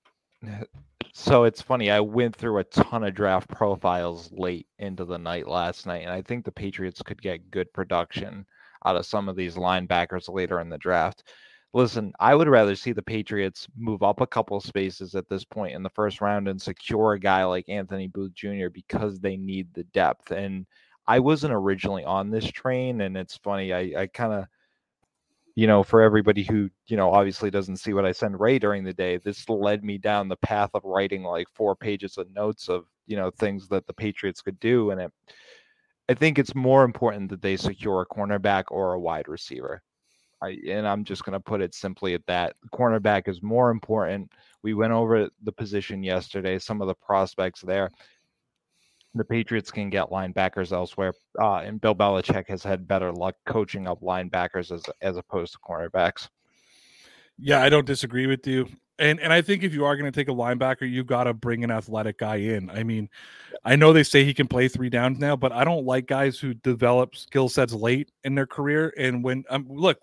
[1.14, 1.92] so it's funny.
[1.92, 6.12] I went through a ton of draft profiles late into the night last night, and
[6.12, 8.46] I think the Patriots could get good production
[8.86, 11.24] out of some of these linebackers later in the draft.
[11.76, 15.74] Listen, I would rather see the Patriots move up a couple spaces at this point
[15.74, 18.70] in the first round and secure a guy like Anthony Booth Jr.
[18.72, 20.32] because they need the depth.
[20.32, 20.68] And
[21.08, 23.74] I wasn't originally on this train, and it's funny.
[23.74, 24.46] I, I kind of,
[25.56, 28.84] you know, for everybody who, you know, obviously doesn't see what I send Ray during
[28.84, 32.70] the day, this led me down the path of writing like four pages of notes
[32.70, 34.92] of, you know, things that the Patriots could do.
[34.92, 35.12] And it,
[36.08, 39.82] I think it's more important that they secure a cornerback or a wide receiver.
[40.44, 42.56] I, and I'm just going to put it simply at that.
[42.74, 44.30] Cornerback is more important.
[44.62, 47.90] We went over the position yesterday, some of the prospects there.
[49.16, 53.88] The Patriots can get linebackers elsewhere, uh, and Bill Belichick has had better luck coaching
[53.88, 56.30] up linebackers as as opposed to cornerbacks.
[57.38, 58.68] Yeah, I don't disagree with you.
[59.00, 61.34] And and I think if you are going to take a linebacker, you got to
[61.34, 62.70] bring an athletic guy in.
[62.70, 63.10] I mean,
[63.66, 66.38] I know they say he can play three downs now, but I don't like guys
[66.38, 68.94] who develop skill sets late in their career.
[68.98, 70.00] And when um, look,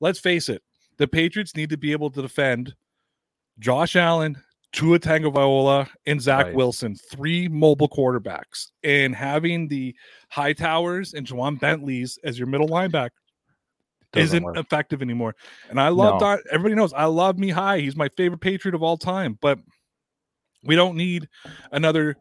[0.00, 0.62] let's face it,
[0.96, 2.74] the Patriots need to be able to defend
[3.60, 4.36] Josh Allen,
[4.72, 6.54] Tua Tagovailoa, and Zach right.
[6.54, 9.94] Wilson, three mobile quarterbacks, and having the
[10.32, 13.10] Hightowers and Ja'Whaun Bentleys as your middle linebacker
[14.14, 14.56] isn't work.
[14.56, 15.34] effective anymore.
[15.70, 16.26] And I love no.
[16.26, 16.40] that.
[16.50, 17.80] Everybody knows I love Mihai.
[17.80, 19.38] He's my favorite Patriot of all time.
[19.40, 19.58] But
[20.64, 21.28] we don't need
[21.72, 22.16] another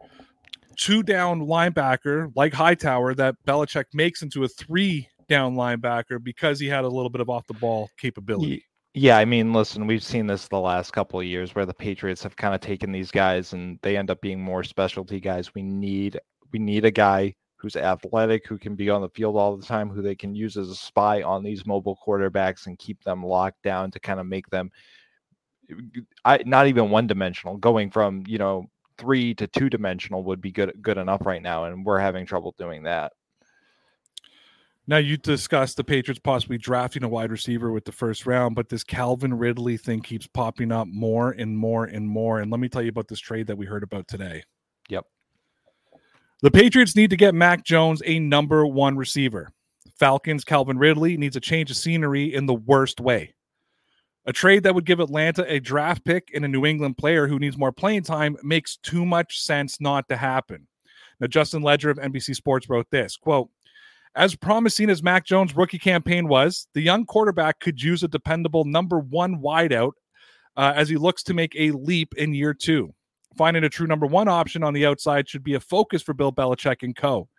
[0.78, 6.68] two down linebacker like Hightower that Belichick makes into a three down linebacker because he
[6.68, 8.66] had a little bit of off the ball capability.
[8.94, 12.24] Yeah, I mean, listen, we've seen this the last couple of years where the Patriots
[12.24, 15.56] have kind of taken these guys and they end up being more specialty guys.
[15.56, 16.20] We need
[16.52, 19.90] we need a guy who's athletic, who can be on the field all the time,
[19.90, 23.62] who they can use as a spy on these mobile quarterbacks and keep them locked
[23.62, 24.72] down to kind of make them
[25.70, 27.58] eh, I, not even one dimensional.
[27.58, 31.66] Going from you know three to two dimensional would be good good enough right now,
[31.66, 33.14] and we're having trouble doing that.
[34.88, 38.70] Now you discussed the Patriots possibly drafting a wide receiver with the first round, but
[38.70, 42.40] this Calvin Ridley thing keeps popping up more and more and more.
[42.40, 44.44] And let me tell you about this trade that we heard about today.
[44.90, 45.06] Yep.
[46.44, 49.52] The Patriots need to get Mac Jones a number one receiver.
[50.00, 53.36] Falcons Calvin Ridley needs a change of scenery in the worst way.
[54.26, 57.38] A trade that would give Atlanta a draft pick and a New England player who
[57.38, 60.66] needs more playing time makes too much sense not to happen.
[61.20, 63.50] Now, Justin Leger of NBC Sports wrote this quote,
[64.16, 68.66] as promising as Mac Jones' rookie campaign was, the young quarterback could use a dependable
[68.66, 69.92] number one wideout
[70.58, 72.96] uh, as he looks to make a leap in year two.
[73.38, 76.34] Finding a true number one option on the outside should be a focus for Bill
[76.34, 77.30] Belichick and co.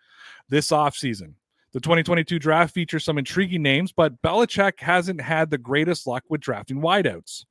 [0.49, 1.35] This offseason.
[1.73, 6.41] The 2022 draft features some intriguing names, but Belichick hasn't had the greatest luck with
[6.41, 7.45] drafting wideouts.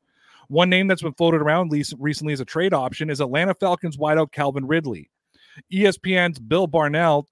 [0.47, 4.31] One name that's been floated around recently as a trade option is Atlanta Falcons wideout
[4.31, 5.09] Calvin Ridley.
[5.73, 7.27] ESPN's Bill Barnwell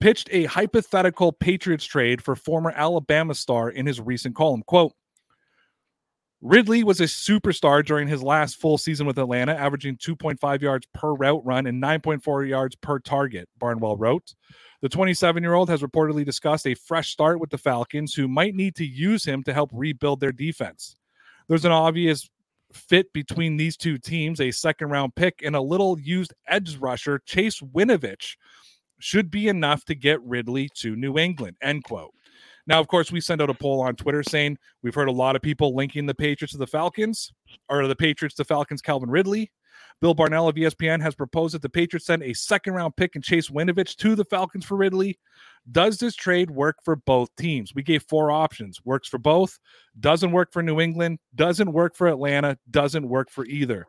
[0.00, 4.62] pitched a hypothetical Patriots trade for former Alabama star in his recent column.
[4.66, 4.92] Quote,
[6.42, 11.14] Ridley was a superstar during his last full season with Atlanta, averaging 2.5 yards per
[11.14, 14.34] route run and 9.4 yards per target, Barnwell wrote.
[14.80, 18.56] The 27 year old has reportedly discussed a fresh start with the Falcons, who might
[18.56, 20.96] need to use him to help rebuild their defense.
[21.46, 22.28] There's an obvious
[22.72, 27.20] fit between these two teams a second round pick and a little used edge rusher,
[27.24, 28.34] Chase Winovich,
[28.98, 31.56] should be enough to get Ridley to New England.
[31.62, 32.12] End quote.
[32.66, 35.36] Now, of course, we send out a poll on Twitter saying we've heard a lot
[35.36, 37.32] of people linking the Patriots to the Falcons
[37.68, 39.50] or the Patriots to Falcons Calvin Ridley.
[40.00, 43.22] Bill Barnwell of ESPN has proposed that the Patriots send a second round pick and
[43.22, 45.18] Chase Winovich to the Falcons for Ridley.
[45.70, 47.72] Does this trade work for both teams?
[47.74, 48.84] We gave four options.
[48.84, 49.58] Works for both,
[50.00, 53.86] doesn't work for New England, doesn't work for Atlanta, doesn't work for either.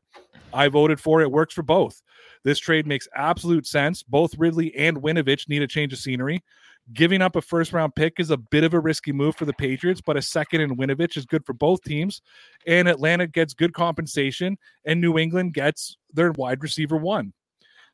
[0.53, 1.31] I voted for it.
[1.31, 2.01] Works for both.
[2.43, 4.03] This trade makes absolute sense.
[4.03, 6.43] Both Ridley and Winovich need a change of scenery.
[6.91, 9.53] Giving up a first round pick is a bit of a risky move for the
[9.53, 12.21] Patriots, but a second in Winovich is good for both teams.
[12.67, 17.31] And Atlanta gets good compensation, and New England gets their wide receiver one.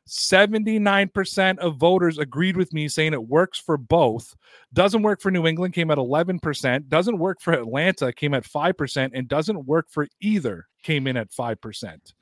[0.08, 4.34] 79% of voters agreed with me saying it works for both.
[4.72, 6.88] Doesn't work for New England, came at 11%.
[6.88, 9.10] Doesn't work for Atlanta, came at 5%.
[9.14, 12.12] And doesn't work for either, came in at 5%.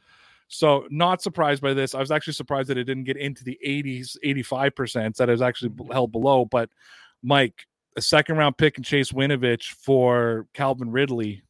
[0.49, 1.95] So not surprised by this.
[1.95, 5.73] I was actually surprised that it didn't get into the 80s, 85% that it actually
[5.93, 6.47] held below.
[6.47, 6.71] But
[7.23, 11.43] Mike, a second round pick and Chase Winovich for Calvin Ridley.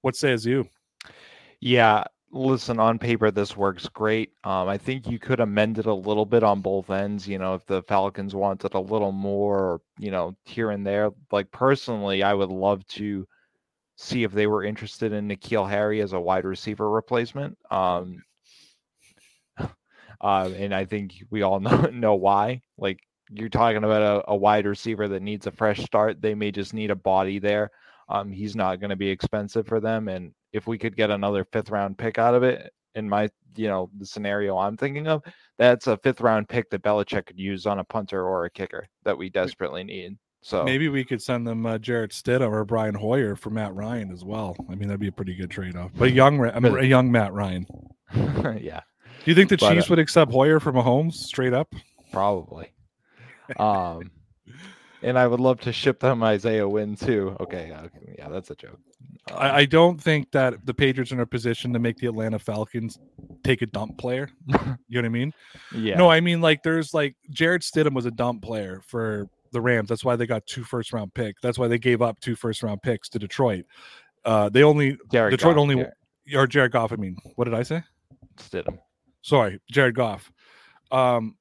[0.00, 0.68] What says you?
[1.60, 4.32] Yeah, listen, on paper, this works great.
[4.42, 7.28] Um, I think you could amend it a little bit on both ends.
[7.28, 11.10] You know, if the Falcons wanted a little more, you know, here and there.
[11.30, 13.28] Like personally, I would love to
[13.96, 17.56] see if they were interested in N'Keal Harry as a wide receiver replacement.
[17.70, 18.22] Um,
[20.20, 22.62] uh, and I think we all know know why.
[22.78, 23.00] Like
[23.30, 26.20] you're talking about a, a wide receiver that needs a fresh start.
[26.20, 27.70] They may just need a body there.
[28.08, 31.44] Um, he's not going to be expensive for them, and if we could get another
[31.52, 35.22] fifth round pick out of it, in my you know the scenario I'm thinking of,
[35.58, 38.86] that's a fifth round pick that Belichick could use on a punter or a kicker
[39.04, 40.16] that we desperately need.
[40.44, 44.10] So maybe we could send them uh, Jarrett Stidham or Brian Hoyer for Matt Ryan
[44.10, 44.56] as well.
[44.68, 45.92] I mean, that'd be a pretty good trade off.
[45.94, 47.64] But young, I mean, a young Matt Ryan.
[48.14, 48.80] yeah.
[49.24, 51.72] Do you think the But, Chiefs uh, would accept Hoyer for Mahomes straight up?
[52.12, 52.72] Probably.
[53.58, 54.10] Um,
[55.02, 57.36] and I would love to ship them Isaiah Wynn too.
[57.40, 58.78] Okay, yeah, okay, yeah, that's a joke.
[59.30, 62.06] Um, I, I don't think that the Patriots are in a position to make the
[62.06, 62.98] Atlanta Falcons
[63.44, 64.30] take a dump player.
[64.88, 65.32] You know what I mean?
[65.74, 69.60] yeah, No, I mean like there's like Jared Stidham was a dump player for the
[69.60, 69.88] Rams.
[69.88, 71.40] That's why they got two first round picks.
[71.40, 73.64] That's why they gave up two first round picks to Detroit.
[74.24, 75.86] Uh, they only Jared Detroit Goff, only
[76.26, 76.92] yeah, or Jared Goff.
[76.92, 77.82] I mean, what did I say?
[78.36, 78.78] Stidham.
[79.22, 80.30] Sorry, Jared Goff.
[80.90, 81.36] Um,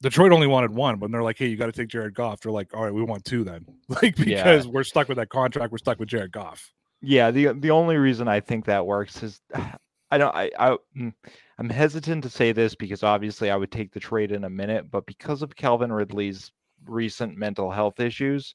[0.00, 2.52] Detroit only wanted one, but they're like, "Hey, you got to take Jared Goff." They're
[2.52, 4.44] like, "All right, we want two then," like Yeah.
[4.44, 5.72] because we're stuck with that contract.
[5.72, 6.72] We're stuck with Jared Goff.
[7.00, 9.40] Yeah, the the only reason I think that works is
[10.10, 11.12] I don't I I mm,
[11.58, 14.90] I'm hesitant to say this because obviously I would take the trade in a minute,
[14.90, 16.52] but because of Calvin Ridley's
[16.88, 18.54] recent mental health issues,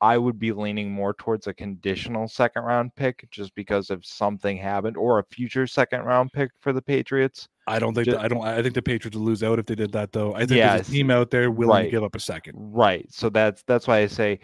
[0.00, 4.56] I would be leaning more towards a conditional second round pick just because if something
[4.56, 7.48] happened or a future second round pick for the Patriots.
[7.66, 8.44] I don't think Ju- that, I don't.
[8.44, 10.34] I think the Patriots would lose out if they did that, though.
[10.34, 12.54] I think there's a team out there willing to give up a second.
[12.56, 13.10] Right.
[13.10, 14.40] So that's that's why I say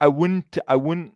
[0.00, 1.12] I wouldn't I wouldn't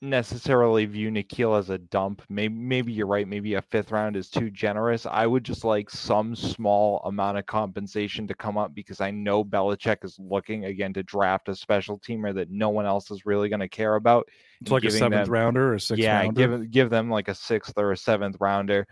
[0.00, 2.22] necessarily view N'Keal as a dump.
[2.28, 3.26] Maybe maybe you're right.
[3.26, 5.06] Maybe a fifth round is too generous.
[5.06, 9.44] I would just like some small amount of compensation to come up because I know
[9.44, 13.48] Belichick is looking again to draft a special teamer that no one else is really
[13.48, 14.28] going to care about.
[14.60, 16.58] It's like a seventh them- rounder or sixth yeah, rounder.
[16.58, 18.86] give give them like a sixth or a seventh rounder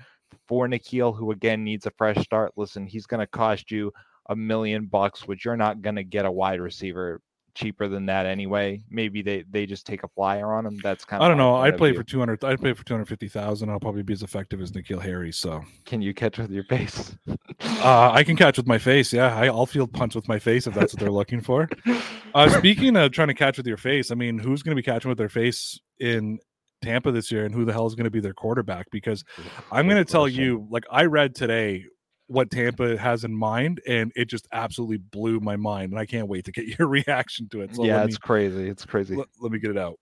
[0.49, 2.53] for N'Keal, who again needs a fresh start.
[2.57, 3.93] Listen, he's going to cost you
[4.31, 7.21] a million bucks, which you're not going to get a wide receiver
[7.55, 8.83] cheaper than that anyway.
[8.91, 10.79] Maybe they they just take a flyer on him.
[10.83, 11.57] That's kind of I don't know.
[11.57, 12.43] I'd play for two hundred.
[12.45, 13.71] I'd play for two hundred fifty thousand.
[13.71, 15.33] I'll probably be as effective as N'Keal Harry.
[15.33, 17.15] So Can you catch with your face?
[17.29, 19.13] uh, I can catch with my face.
[19.13, 21.69] Yeah, I, I'll field punch with my face if that's what they're looking for.
[22.33, 24.85] Uh, speaking of trying to catch with your face, I mean, who's going to be
[24.85, 26.39] catching with their face in
[26.81, 28.87] Tampa this year, and who the hell is going to be their quarterback?
[28.93, 29.25] Because
[29.73, 31.87] I'm going to tell you, like I read today
[32.31, 36.29] what Tampa has in mind, and it just absolutely blew my mind, and I can't
[36.29, 37.75] wait to get your reaction to it.
[37.75, 38.69] So yeah, it's me, crazy.
[38.69, 39.17] It's crazy.
[39.17, 39.99] let, let me get it out.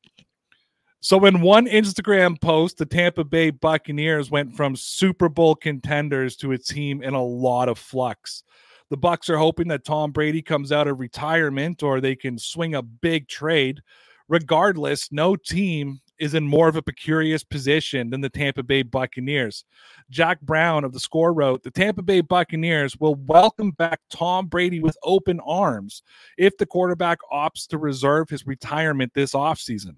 [1.01, 6.53] So, in one Instagram post, the Tampa Bay Buccaneers went from Super Bowl contenders to
[6.53, 8.43] a team in a lot of flux.
[8.91, 12.75] The Bucs are hoping that Tom Brady comes out of retirement or they can swing
[12.75, 13.81] a big trade.
[14.29, 19.65] Regardless, no team is in more of a precarious position than the Tampa Bay Buccaneers.
[20.11, 24.81] Jack Brown of the score wrote The Tampa Bay Buccaneers will welcome back Tom Brady
[24.81, 26.03] with open arms
[26.37, 29.97] if the quarterback opts to reserve his retirement this offseason.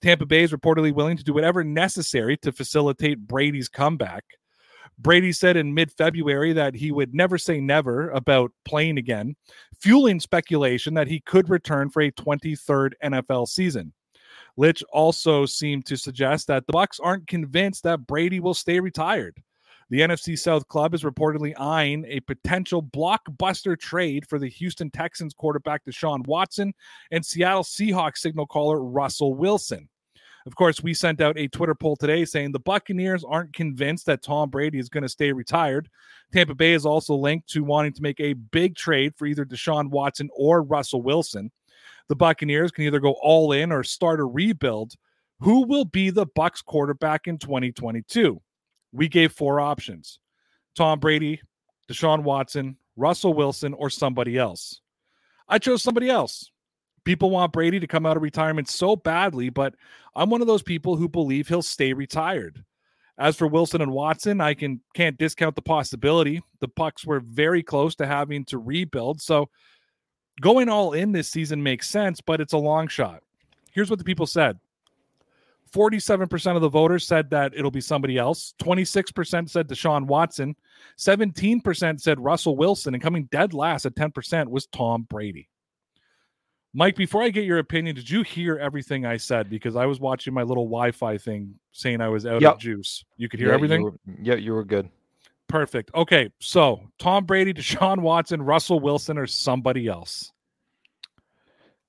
[0.00, 4.24] Tampa Bay is reportedly willing to do whatever necessary to facilitate Brady's comeback.
[4.98, 9.36] Brady said in mid February that he would never say never about playing again,
[9.80, 13.92] fueling speculation that he could return for a 23rd NFL season.
[14.56, 19.36] Licht also seemed to suggest that the Bucs aren't convinced that Brady will stay retired.
[19.90, 25.34] The NFC South club is reportedly eyeing a potential blockbuster trade for the Houston Texans
[25.34, 26.72] quarterback Deshaun Watson
[27.10, 29.88] and Seattle Seahawks signal caller Russell Wilson.
[30.46, 34.22] Of course, we sent out a Twitter poll today saying the Buccaneers aren't convinced that
[34.22, 35.88] Tom Brady is going to stay retired.
[36.32, 39.90] Tampa Bay is also linked to wanting to make a big trade for either Deshaun
[39.90, 41.52] Watson or Russell Wilson.
[42.12, 44.96] The Buccaneers can either go all in or start a rebuild.
[45.40, 48.38] Who will be the Bucs quarterback in 2022?
[48.92, 50.18] We gave four options.
[50.76, 51.40] Tom Brady,
[51.90, 54.82] Deshaun Watson, Russell Wilson, or somebody else.
[55.48, 56.50] I chose somebody else.
[57.06, 59.74] People want Brady to come out of retirement so badly, but
[60.14, 62.62] I'm one of those people who believe he'll stay retired.
[63.16, 66.42] As for Wilson and Watson, I can can't discount the possibility.
[66.60, 69.48] The Bucs were very close to having to rebuild, so
[70.40, 73.22] going all in this season makes sense, but it's a long shot.
[73.72, 74.58] Here's what the people said.
[75.72, 78.52] 47% of the voters said that it'll be somebody else.
[78.62, 80.54] 26% said Deshaun Watson.
[80.98, 82.92] 17% said Russell Wilson.
[82.92, 85.48] And coming dead last at 10% was Tom Brady.
[86.74, 89.48] Mike, before I get your opinion, did you hear everything I said?
[89.48, 92.54] Because I was watching my little Wi-Fi thing saying I was out Yep.
[92.54, 93.04] of juice.
[93.16, 93.80] You could hear Yeah, everything.
[93.80, 94.88] You were, yeah, you were good.
[95.52, 95.90] Perfect.
[95.94, 100.32] Okay, so Tom Brady, Deshaun Watson, Russell Wilson, or somebody else.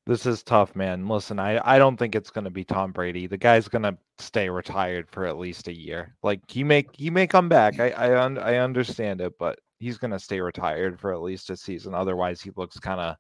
[0.06, 1.08] This is tough, man.
[1.08, 3.26] Listen, I, I don't think it's gonna be Tom Brady.
[3.26, 6.14] The guy's gonna stay retired for at least a year.
[6.24, 7.80] Like he may he may come back.
[7.80, 11.56] I I, un, I understand it, but he's gonna stay retired for at least a
[11.56, 11.94] season.
[11.94, 13.16] Otherwise, he looks kind of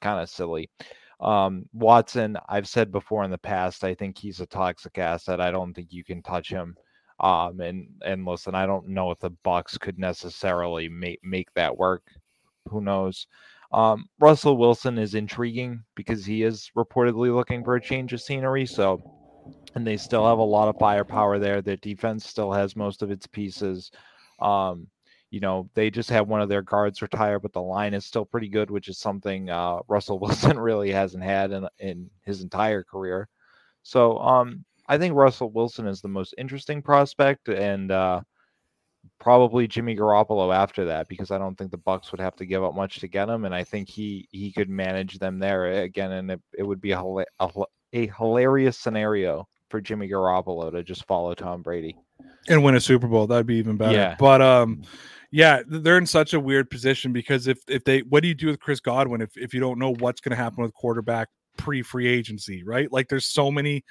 [0.00, 0.70] kind of silly.
[1.18, 5.40] Um, Watson, I've said before in the past, I think he's a toxic asset.
[5.40, 6.76] I don't think you can touch him.
[7.20, 11.76] Um, and and listen, I don't know if the Bucs could necessarily make make that
[11.76, 12.04] work.
[12.68, 13.26] Who knows?
[13.72, 18.66] Um, Russell Wilson is intriguing because he is reportedly looking for a change of scenery.
[18.66, 19.02] So,
[19.74, 21.60] and they still have a lot of firepower there.
[21.60, 23.90] Their defense still has most of its pieces.
[24.40, 24.86] Um,
[25.30, 28.24] you know, they just had one of their guards retire, but the line is still
[28.24, 32.82] pretty good, which is something uh, Russell Wilson really hasn't had in, in his entire
[32.82, 33.28] career.
[33.82, 38.22] So, um, I think Russell Wilson is the most interesting prospect, and uh,
[39.20, 42.64] probably Jimmy Garoppolo after that because I don't think the Bucs would have to give
[42.64, 45.82] up much to get him, and I think he he could manage them there eh,
[45.82, 47.50] again, and it, it would be a, a,
[47.92, 51.96] a hilarious scenario for Jimmy Garoppolo to just follow Tom Brady.
[52.48, 53.26] and win a Super Bowl.
[53.26, 53.94] That'd be even better.
[53.94, 54.16] Yeah.
[54.18, 54.82] But um,
[55.30, 58.46] yeah, they're in such a weird position because if if they, what do you do
[58.46, 61.82] with Chris Godwin if if you don't know what's going to happen with quarterback pre
[61.82, 62.90] free agency, right?
[62.90, 63.84] Like there's so many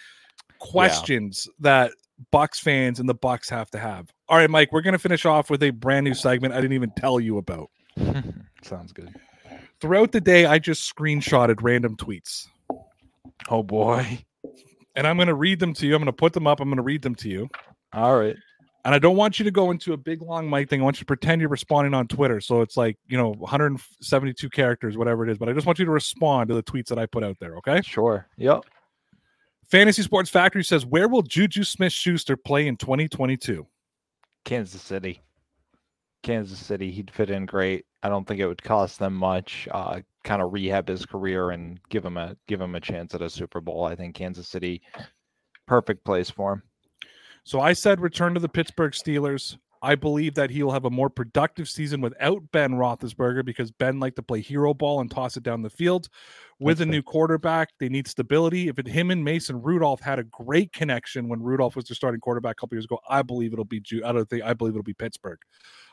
[0.60, 1.92] questions that
[2.34, 4.12] Bucs fans and the Bucs have to have.
[4.30, 6.74] All right, Mike, we're going to finish off with a brand new segment I didn't
[6.74, 7.70] even tell you about.
[8.64, 9.14] Sounds good.
[9.80, 12.48] Throughout the day, I just screenshotted random tweets.
[13.50, 14.24] Oh boy.
[14.96, 15.96] And I'm going to read them to you.
[15.96, 16.60] I'm going to put them up.
[16.60, 17.50] I'm going to read them to you.
[17.94, 18.36] All right.
[18.84, 20.82] And I don't want you to go into a big long mic thing.
[20.82, 22.42] I want you to pretend you're responding on Twitter.
[22.42, 25.38] So it's like, you know, 172 characters, whatever it is.
[25.38, 27.58] But I just want you to respond to the tweets that I put out there.
[27.58, 27.82] Okay.
[27.82, 28.28] Sure.
[28.38, 28.64] Yep.
[29.70, 33.68] Fantasy Sports Factory says, Where will Juju Smith Schuster play in 2022?
[34.46, 35.22] Kansas City.
[36.24, 36.90] Kansas City.
[36.90, 37.86] He'd fit in great.
[38.02, 39.68] I don't think it would cost them much.
[39.72, 43.22] Uh, kind of rehab his career and give him a give him a chance at
[43.22, 43.86] a Super Bowl.
[43.86, 44.82] I think Kansas City,
[45.68, 46.64] perfect place for him.
[47.44, 49.58] So I said return to the Pittsburgh Steelers.
[49.88, 54.02] I believe that he will have a more productive season without Ben Roethlisberger because Ben
[54.02, 56.10] liked to play hero ball and toss it down the field.
[56.60, 58.68] With That's a new quarterback, they need stability.
[58.68, 62.20] If it him and Mason Rudolph had a great connection when Rudolph was their starting
[62.20, 64.84] quarterback a couple years ago, I believe it'll be I don't think I believe it'll
[64.84, 65.40] be Pittsburgh.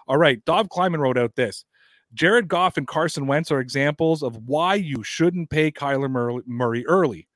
[0.09, 1.65] All right, Dov Kleiman wrote out this.
[2.13, 7.29] Jared Goff and Carson Wentz are examples of why you shouldn't pay Kyler Murray early.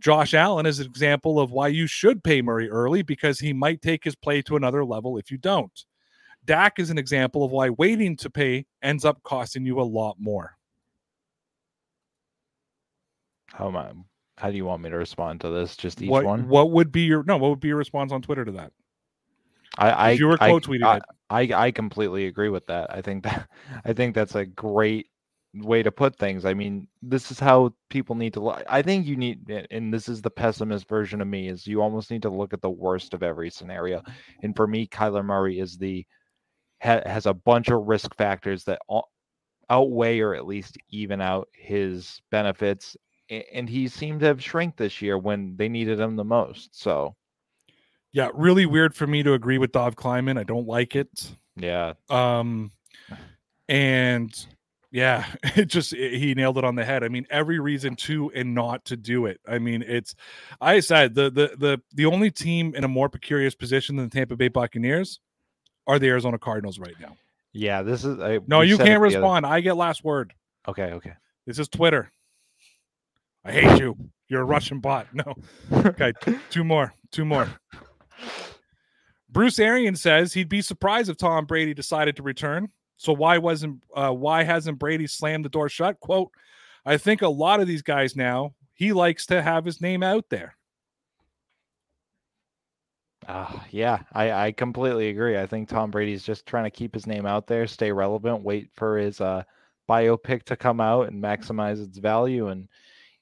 [0.00, 3.82] Josh Allen is an example of why you should pay Murray early because he might
[3.82, 5.84] take his play to another level if you don't.
[6.46, 10.16] Dak is an example of why waiting to pay ends up costing you a lot
[10.18, 10.56] more.
[13.52, 13.90] How am I,
[14.38, 15.76] How do you want me to respond to this?
[15.76, 16.48] Just each what one.
[16.48, 17.36] what would be your no?
[17.36, 18.72] What would be your response on Twitter to that?
[19.78, 22.92] I I If you were quote tweeting I, it, I I completely agree with that.
[22.92, 23.48] I think that
[23.84, 25.08] I think that's a great
[25.54, 26.44] way to put things.
[26.44, 28.62] I mean, this is how people need to look.
[28.68, 32.10] I think you need, and this is the pessimist version of me, is you almost
[32.10, 34.02] need to look at the worst of every scenario.
[34.42, 36.04] And for me, Kyler Murray is the
[36.82, 39.10] ha, has a bunch of risk factors that all,
[39.70, 42.96] outweigh or at least even out his benefits.
[43.52, 46.80] And he seemed to have shrank this year when they needed him the most.
[46.80, 47.16] So
[48.12, 50.38] yeah, really weird for me to agree with Dov Kleiman.
[50.38, 51.36] I don't like it.
[51.56, 52.70] yeah, Um,
[53.68, 54.46] and
[54.92, 57.02] yeah, it just it- he nailed it on the head.
[57.04, 59.40] I mean, every reason to and not to do it.
[59.46, 60.14] I mean, it's
[60.60, 64.16] I said the the the the only team in a more precarious position than the
[64.16, 65.20] Tampa Bay Buccaneers
[65.86, 67.16] are the Arizona Cardinals right now.
[67.52, 67.82] yeah.
[67.82, 69.46] This is I, No, you can't the other- respond.
[69.46, 70.32] I get last word.
[70.68, 71.12] Okay, okay.
[71.46, 72.10] This is Twitter.
[73.44, 73.96] I hate you.
[74.28, 75.06] You're a Russian bot.
[75.14, 75.34] No.
[75.72, 76.12] Okay,
[76.50, 76.92] two more.
[77.12, 77.48] Two more.
[79.30, 82.68] Bruce Arians says he'd be surprised if Tom Brady decided to return.
[82.96, 86.00] So why wasn't uh, why hasn't Brady slammed the door shut?
[86.00, 86.30] Quote,
[86.84, 90.24] I think a lot of these guys now, he likes to have his name out
[90.30, 90.55] there.
[93.26, 95.36] Uh, yeah, I, I completely agree.
[95.36, 98.70] I think Tom Brady's just trying to keep his name out there, stay relevant, wait
[98.74, 99.42] for his uh,
[99.88, 102.48] biopic to come out and maximize its value.
[102.48, 102.68] And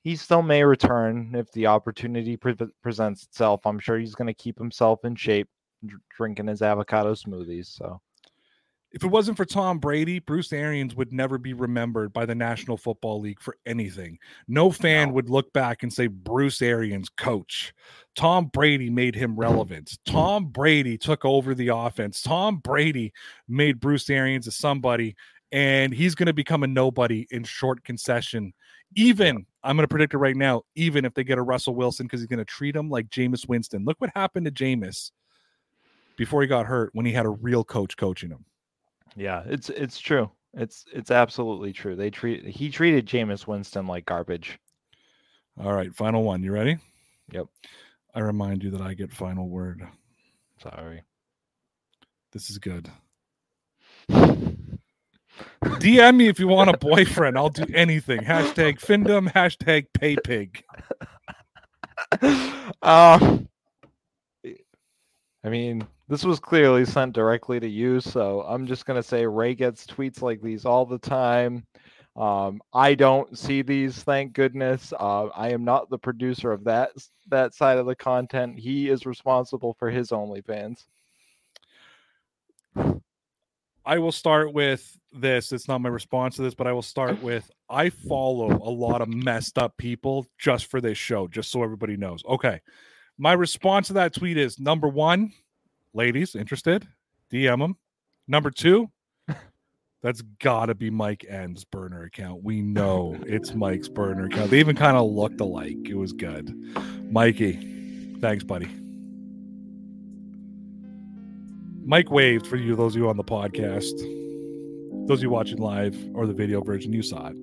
[0.02, 3.66] he still may return if the opportunity pre- presents itself.
[3.66, 5.48] I'm sure he's going to keep himself in shape,
[5.86, 7.68] dr- drinking his avocado smoothies.
[7.68, 8.00] So,
[8.94, 12.76] If it wasn't for Tom Brady, Bruce Arians would never be remembered by the National
[12.76, 14.20] Football League for anything.
[14.46, 15.14] No fan No.
[15.14, 17.74] would look back and say Bruce Arians, coach.
[18.14, 19.98] Tom Brady made him relevant.
[20.06, 22.22] Tom Brady took over the offense.
[22.22, 23.12] Tom Brady
[23.48, 25.16] made Bruce Arians a somebody,
[25.50, 28.54] and he's going to become a nobody in short concession
[28.94, 30.62] Even I'm going to predict it right now.
[30.76, 33.48] Even if they get a Russell Wilson because he's going to treat him like Jameis
[33.48, 33.84] Winston.
[33.84, 35.10] Look what happened to Jameis
[36.16, 38.44] before he got hurt when he had a real coach coaching him.
[39.16, 40.30] Yeah, it's it's true.
[40.54, 41.96] It's it's absolutely true.
[41.96, 44.58] They treat he treated Jameis Winston like garbage.
[45.60, 46.42] All right, final one.
[46.42, 46.78] You ready?
[47.32, 47.46] Yep.
[48.14, 49.86] I remind you that I get final word.
[50.62, 51.02] Sorry.
[52.32, 52.90] This is good.
[55.64, 57.36] DM me if you want a boyfriend.
[57.36, 58.20] I'll do anything.
[58.20, 59.32] Hashtag Findom.
[59.32, 60.62] Hashtag PayPig.
[62.82, 63.48] Um,
[65.44, 69.54] I mean, this was clearly sent directly to you, so I'm just gonna say Ray
[69.54, 71.66] gets tweets like these all the time.
[72.16, 74.92] Um, I don't see these, thank goodness.
[74.98, 76.90] Uh, I am not the producer of that
[77.28, 78.58] that side of the content.
[78.58, 80.84] He is responsible for his OnlyFans.
[83.86, 85.52] I will start with this.
[85.52, 89.02] It's not my response to this, but I will start with I follow a lot
[89.02, 92.22] of messed up people just for this show, just so everybody knows.
[92.24, 92.60] Okay.
[93.18, 95.32] My response to that tweet is number one,
[95.94, 96.86] ladies interested,
[97.32, 97.76] DM them.
[98.28, 98.90] Number two,
[100.02, 102.42] that's got to be Mike N's burner account.
[102.42, 104.50] We know it's Mike's burner account.
[104.50, 105.88] They even kind of looked alike.
[105.88, 106.52] It was good.
[107.10, 108.68] Mikey, thanks, buddy.
[111.86, 113.92] Mike waved for you, those of you on the podcast.
[115.06, 117.36] Those of you watching live or the video version, you saw it.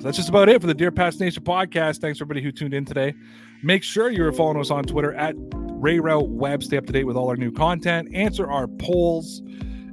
[0.00, 2.00] That's just about it for the Dear Pats Nation podcast.
[2.00, 3.14] Thanks everybody who tuned in today.
[3.62, 6.62] Make sure you're following us on Twitter at Ray Rauth Web.
[6.62, 8.14] Stay up to date with all our new content.
[8.14, 9.42] Answer our polls.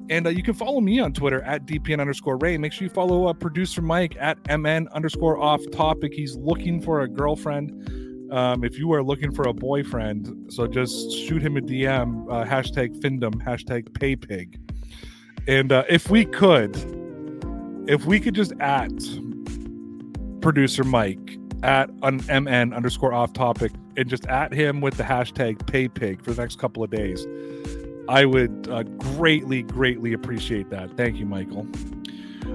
[0.10, 2.58] And uh, you can follow me on Twitter at DPN underscore Ray.
[2.58, 6.14] Make sure you follow uh, producer Mike at MN underscore off topic.
[6.14, 8.32] He's looking for a girlfriend.
[8.32, 12.46] Um, if you are looking for a boyfriend, so just shoot him a DM, uh,
[12.46, 14.60] hashtag Findom, hashtag PayPig.
[15.48, 16.76] And uh, if we could,
[17.88, 18.92] if we could just at
[20.44, 25.58] producer Mike at an MN underscore off topic and just at him with the hashtag
[25.60, 27.26] PayPig for the next couple of days,
[28.10, 30.96] I would uh, greatly, greatly appreciate that.
[30.98, 31.66] Thank you, Michael.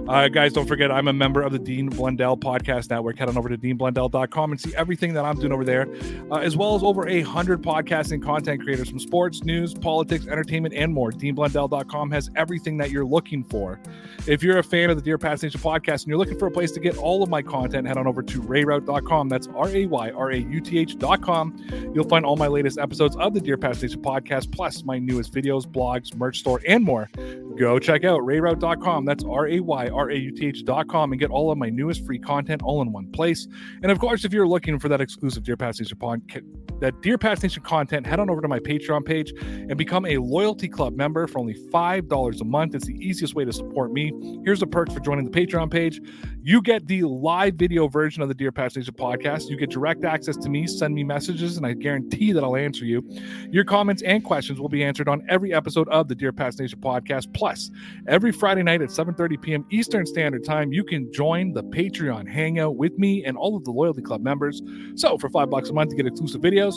[0.09, 3.19] Uh, guys, don't forget, I'm a member of the Dean Blundell Podcast Network.
[3.19, 5.87] Head on over to deanblundell.com and see everything that I'm doing over there,
[6.31, 10.75] uh, as well as over a hundred podcasting content creators from sports, news, politics, entertainment,
[10.75, 11.13] and more.
[11.13, 13.81] DeanBlundell.com has everything that you're looking for.
[14.27, 16.51] If you're a fan of the Dear Pats Nation podcast and you're looking for a
[16.51, 19.29] place to get all of my content, head on over to rayrauth.com.
[19.29, 21.93] That's R A Y R A U T H.com.
[21.95, 25.33] You'll find all my latest episodes of the Dear Pats Nation podcast, plus my newest
[25.33, 27.11] videos, blogs, merch store, and more.
[27.59, 29.05] Go check out rayrauth.com.
[29.05, 32.05] That's R A Y R A U T H.com and get all of my newest
[32.05, 33.47] free content all in one place.
[33.83, 37.19] And of course, if you're looking for that exclusive Dear Pats Nation podcast, that Dear
[37.19, 40.97] Pats Nation content, head on over to my Patreon page and become a loyalty club
[40.97, 42.75] member for only $5 a month.
[42.75, 44.13] It's the easiest way to support me.
[44.45, 46.01] Here's the perks for joining the Patreon page.
[46.43, 49.51] You get the live video version of the Dear Pats Nation podcast.
[49.51, 52.85] You get direct access to me, send me messages, and I guarantee that I'll answer
[52.85, 53.03] you.
[53.51, 56.81] Your comments and questions will be answered on every episode of the Dear Pats Nation
[56.81, 57.35] podcast.
[57.35, 57.71] Plus,
[58.07, 59.67] every Friday night at 7:30 p.m.
[59.71, 63.71] Eastern Standard Time, you can join the Patreon hangout with me and all of the
[63.71, 64.63] loyalty club members.
[64.95, 66.68] So, for five bucks a month, you get exclusive videos,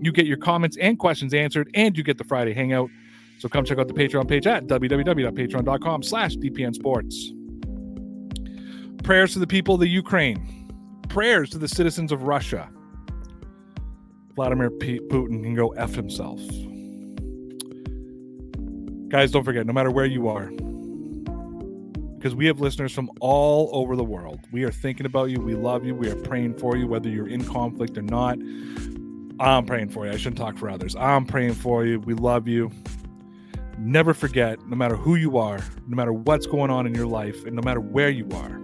[0.00, 2.90] you get your comments and questions answered, and you get the Friday hangout.
[3.38, 7.32] So come check out the Patreon page at www.patreon.com slash DPN Sports.
[9.02, 10.68] Prayers to the people of the Ukraine.
[11.08, 12.70] Prayers to the citizens of Russia.
[14.34, 16.40] Vladimir Putin can go F himself.
[19.08, 20.50] Guys, don't forget, no matter where you are,
[22.16, 24.40] because we have listeners from all over the world.
[24.50, 25.40] We are thinking about you.
[25.40, 25.94] We love you.
[25.94, 28.38] We are praying for you, whether you're in conflict or not.
[29.40, 30.12] I'm praying for you.
[30.12, 30.94] I shouldn't talk for others.
[30.96, 32.00] I'm praying for you.
[32.00, 32.70] We love you.
[33.78, 35.58] Never forget, no matter who you are,
[35.88, 38.60] no matter what's going on in your life, and no matter where you are,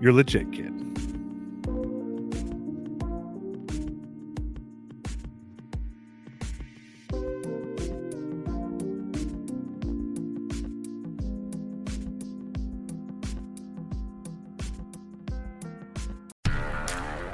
[0.00, 0.72] you're legit, kid.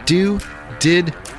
[0.07, 0.41] Do,
[0.81, 1.15] did,